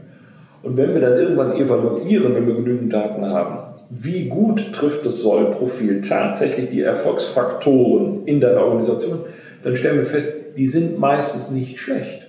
Und 0.61 0.77
wenn 0.77 0.93
wir 0.93 1.01
dann 1.01 1.17
irgendwann 1.17 1.55
evaluieren, 1.55 2.35
wenn 2.35 2.47
wir 2.47 2.55
genügend 2.55 2.91
Daten 2.91 3.25
haben, 3.25 3.69
wie 3.89 4.25
gut 4.25 4.73
trifft 4.73 5.05
das 5.05 5.21
Sollprofil 5.21 6.01
tatsächlich 6.01 6.69
die 6.69 6.81
Erfolgsfaktoren 6.81 8.25
in 8.25 8.39
deiner 8.39 8.61
Organisation, 8.61 9.19
dann 9.63 9.75
stellen 9.75 9.97
wir 9.97 10.05
fest, 10.05 10.57
die 10.57 10.67
sind 10.67 10.99
meistens 10.99 11.49
nicht 11.49 11.77
schlecht, 11.77 12.27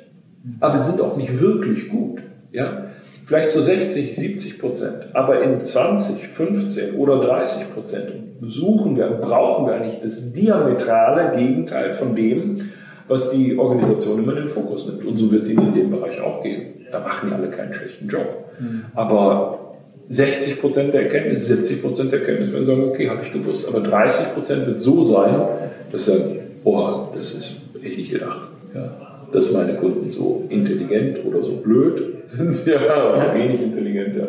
aber 0.61 0.79
sie 0.79 0.91
sind 0.91 1.01
auch 1.01 1.17
nicht 1.17 1.41
wirklich 1.41 1.89
gut. 1.89 2.23
Ja? 2.51 2.87
Vielleicht 3.25 3.51
zu 3.51 3.61
60, 3.61 4.17
70 4.17 4.59
Prozent, 4.59 5.09
aber 5.13 5.43
in 5.43 5.59
20, 5.59 6.29
15 6.29 6.95
oder 6.95 7.21
30 7.21 7.73
Prozent 7.73 8.13
suchen 8.41 8.97
wir, 8.97 9.09
brauchen 9.09 9.67
wir 9.67 9.75
eigentlich 9.75 10.01
das 10.01 10.33
diametrale 10.33 11.31
Gegenteil 11.37 11.91
von 11.91 12.17
dem, 12.17 12.71
was 13.11 13.31
die 13.31 13.59
Organisation 13.59 14.19
immer 14.19 14.33
in 14.33 14.39
den 14.39 14.47
Fokus 14.47 14.87
nimmt. 14.87 15.05
Und 15.05 15.17
so 15.17 15.31
wird 15.31 15.43
es 15.43 15.51
ihnen 15.51 15.69
in 15.69 15.75
dem 15.75 15.91
Bereich 15.91 16.21
auch 16.21 16.43
gehen. 16.43 16.87
Da 16.91 17.01
machen 17.01 17.29
die 17.29 17.35
alle 17.35 17.51
keinen 17.51 17.73
schlechten 17.73 18.07
Job. 18.07 18.45
Mhm. 18.59 18.85
Aber 18.95 19.77
60 20.09 20.61
Prozent 20.61 20.95
der 20.95 21.03
Erkenntnis, 21.03 21.47
70 21.47 21.83
Prozent 21.83 22.13
der 22.13 22.21
Erkenntnis 22.21 22.53
werden 22.53 22.65
sagen, 22.65 22.85
okay, 22.85 23.09
habe 23.09 23.21
ich 23.23 23.33
gewusst. 23.33 23.69
Aber 23.69 23.81
30 23.81 24.35
Prozent 24.35 24.67
wird 24.67 24.79
so 24.79 25.03
sein, 25.03 25.43
dass 25.91 26.05
sie 26.05 26.13
sagen, 26.13 26.39
oh, 26.65 27.09
das 27.15 27.33
ist 27.33 27.63
echt 27.83 27.99
nicht 27.99 28.11
gedacht. 28.11 28.49
Ja, 28.75 28.97
dass 29.33 29.53
meine 29.53 29.75
Kunden 29.75 30.11
so 30.11 30.45
intelligent 30.49 31.25
oder 31.25 31.43
so 31.43 31.57
blöd 31.57 32.03
sind, 32.27 32.67
ja, 32.67 32.79
also 32.79 33.23
wenig 33.35 33.61
intelligent, 33.63 34.17
ja. 34.17 34.27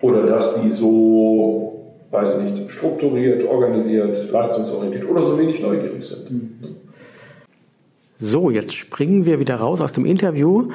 Oder 0.00 0.26
dass 0.26 0.60
die 0.60 0.68
so, 0.68 1.94
weiß 2.10 2.30
ich 2.30 2.50
nicht, 2.50 2.70
strukturiert, 2.70 3.44
organisiert, 3.44 4.30
leistungsorientiert 4.30 5.08
oder 5.08 5.22
so 5.22 5.38
wenig 5.38 5.60
neugierig 5.60 6.02
sind. 6.02 6.30
Mhm. 6.30 6.76
So, 8.26 8.48
jetzt 8.48 8.72
springen 8.72 9.26
wir 9.26 9.38
wieder 9.38 9.56
raus 9.56 9.82
aus 9.82 9.92
dem 9.92 10.06
Interview 10.06 10.70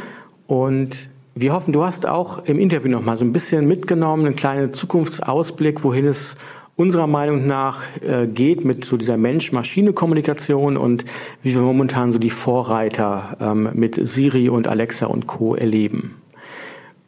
und 0.45 1.09
wir 1.33 1.51
hoffen, 1.51 1.73
du 1.73 1.83
hast 1.83 2.05
auch 2.05 2.45
im 2.45 2.59
Interview 2.59 2.91
noch 2.91 3.01
mal 3.01 3.17
so 3.17 3.25
ein 3.25 3.33
bisschen 3.33 3.67
mitgenommen, 3.67 4.27
einen 4.27 4.35
kleinen 4.35 4.71
Zukunftsausblick, 4.71 5.83
wohin 5.83 6.05
es 6.05 6.37
unserer 6.75 7.07
Meinung 7.07 7.47
nach 7.47 7.81
äh, 8.03 8.27
geht 8.27 8.65
mit 8.65 8.85
so 8.85 8.97
dieser 8.97 9.17
Mensch-Maschine-Kommunikation 9.17 10.77
und 10.77 11.05
wie 11.41 11.55
wir 11.55 11.63
momentan 11.63 12.11
so 12.11 12.19
die 12.19 12.29
Vorreiter 12.29 13.35
ähm, 13.41 13.71
mit 13.73 13.95
Siri 13.95 14.49
und 14.49 14.67
Alexa 14.67 15.07
und 15.07 15.25
Co. 15.25 15.55
erleben. 15.55 16.21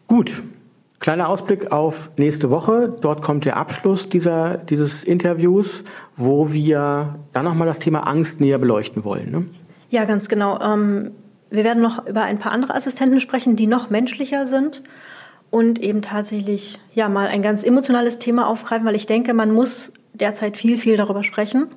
Gut, 0.07 0.41
kleiner 0.97 1.29
Ausblick 1.29 1.71
auf 1.71 2.09
nächste 2.17 2.49
Woche. 2.49 2.91
Dort 2.99 3.21
kommt 3.21 3.45
der 3.45 3.57
Abschluss 3.57 4.09
dieser, 4.09 4.57
dieses 4.57 5.03
Interviews, 5.03 5.83
wo 6.17 6.51
wir 6.51 7.19
dann 7.31 7.45
nochmal 7.45 7.67
das 7.67 7.77
Thema 7.77 8.07
Angst 8.07 8.41
näher 8.41 8.57
beleuchten 8.57 9.03
wollen. 9.03 9.31
Ne? 9.31 9.45
Ja, 9.91 10.05
ganz 10.05 10.27
genau. 10.27 10.59
Ähm 10.59 11.11
wir 11.51 11.65
werden 11.65 11.83
noch 11.83 12.07
über 12.07 12.23
ein 12.23 12.39
paar 12.39 12.53
andere 12.53 12.73
Assistenten 12.73 13.19
sprechen, 13.19 13.55
die 13.55 13.67
noch 13.67 13.89
menschlicher 13.89 14.45
sind 14.45 14.81
und 15.51 15.79
eben 15.79 16.01
tatsächlich 16.01 16.79
ja 16.95 17.09
mal 17.09 17.27
ein 17.27 17.41
ganz 17.41 17.63
emotionales 17.63 18.17
Thema 18.19 18.47
aufgreifen, 18.47 18.87
weil 18.87 18.95
ich 18.95 19.05
denke, 19.05 19.33
man 19.33 19.51
muss 19.51 19.91
derzeit 20.13 20.57
viel, 20.57 20.77
viel 20.77 20.95
darüber 20.95 21.23
sprechen, 21.23 21.67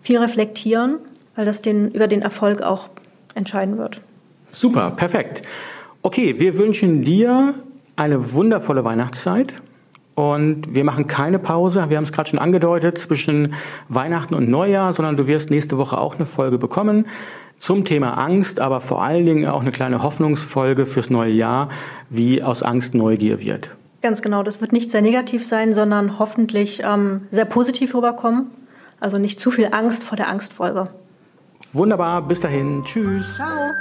viel 0.00 0.18
reflektieren, 0.18 0.96
weil 1.36 1.44
das 1.44 1.60
den, 1.60 1.90
über 1.90 2.08
den 2.08 2.22
Erfolg 2.22 2.62
auch 2.62 2.88
entscheiden 3.34 3.76
wird. 3.76 4.00
Super, 4.50 4.92
perfekt. 4.92 5.42
Okay, 6.00 6.38
wir 6.38 6.56
wünschen 6.56 7.04
dir 7.04 7.54
eine 7.96 8.32
wundervolle 8.32 8.84
Weihnachtszeit. 8.84 9.52
Und 10.14 10.74
wir 10.74 10.82
machen 10.82 11.06
keine 11.06 11.38
Pause, 11.38 11.90
wir 11.90 11.96
haben 11.96 12.02
es 12.02 12.10
gerade 12.10 12.28
schon 12.28 12.40
angedeutet, 12.40 12.98
zwischen 12.98 13.54
Weihnachten 13.88 14.34
und 14.34 14.48
Neujahr, 14.48 14.92
sondern 14.92 15.16
du 15.16 15.28
wirst 15.28 15.48
nächste 15.48 15.78
Woche 15.78 15.96
auch 15.96 16.16
eine 16.16 16.26
Folge 16.26 16.58
bekommen 16.58 17.06
zum 17.58 17.84
Thema 17.84 18.14
Angst, 18.14 18.60
aber 18.60 18.80
vor 18.80 19.02
allen 19.02 19.26
Dingen 19.26 19.46
auch 19.46 19.60
eine 19.60 19.72
kleine 19.72 20.02
Hoffnungsfolge 20.02 20.86
fürs 20.86 21.10
neue 21.10 21.32
Jahr, 21.32 21.68
wie 22.08 22.42
aus 22.42 22.62
Angst 22.62 22.94
Neugier 22.94 23.40
wird. 23.40 23.70
Ganz 24.00 24.22
genau, 24.22 24.42
das 24.42 24.60
wird 24.60 24.72
nicht 24.72 24.90
sehr 24.90 25.02
negativ 25.02 25.44
sein, 25.44 25.72
sondern 25.72 26.18
hoffentlich 26.18 26.82
ähm, 26.84 27.22
sehr 27.30 27.44
positiv 27.44 27.94
rüberkommen. 27.94 28.50
Also 29.00 29.18
nicht 29.18 29.40
zu 29.40 29.50
viel 29.50 29.68
Angst 29.72 30.02
vor 30.02 30.16
der 30.16 30.28
Angstfolge. 30.28 30.84
Wunderbar, 31.72 32.22
bis 32.22 32.40
dahin, 32.40 32.82
tschüss. 32.84 33.36
Ciao. 33.36 33.72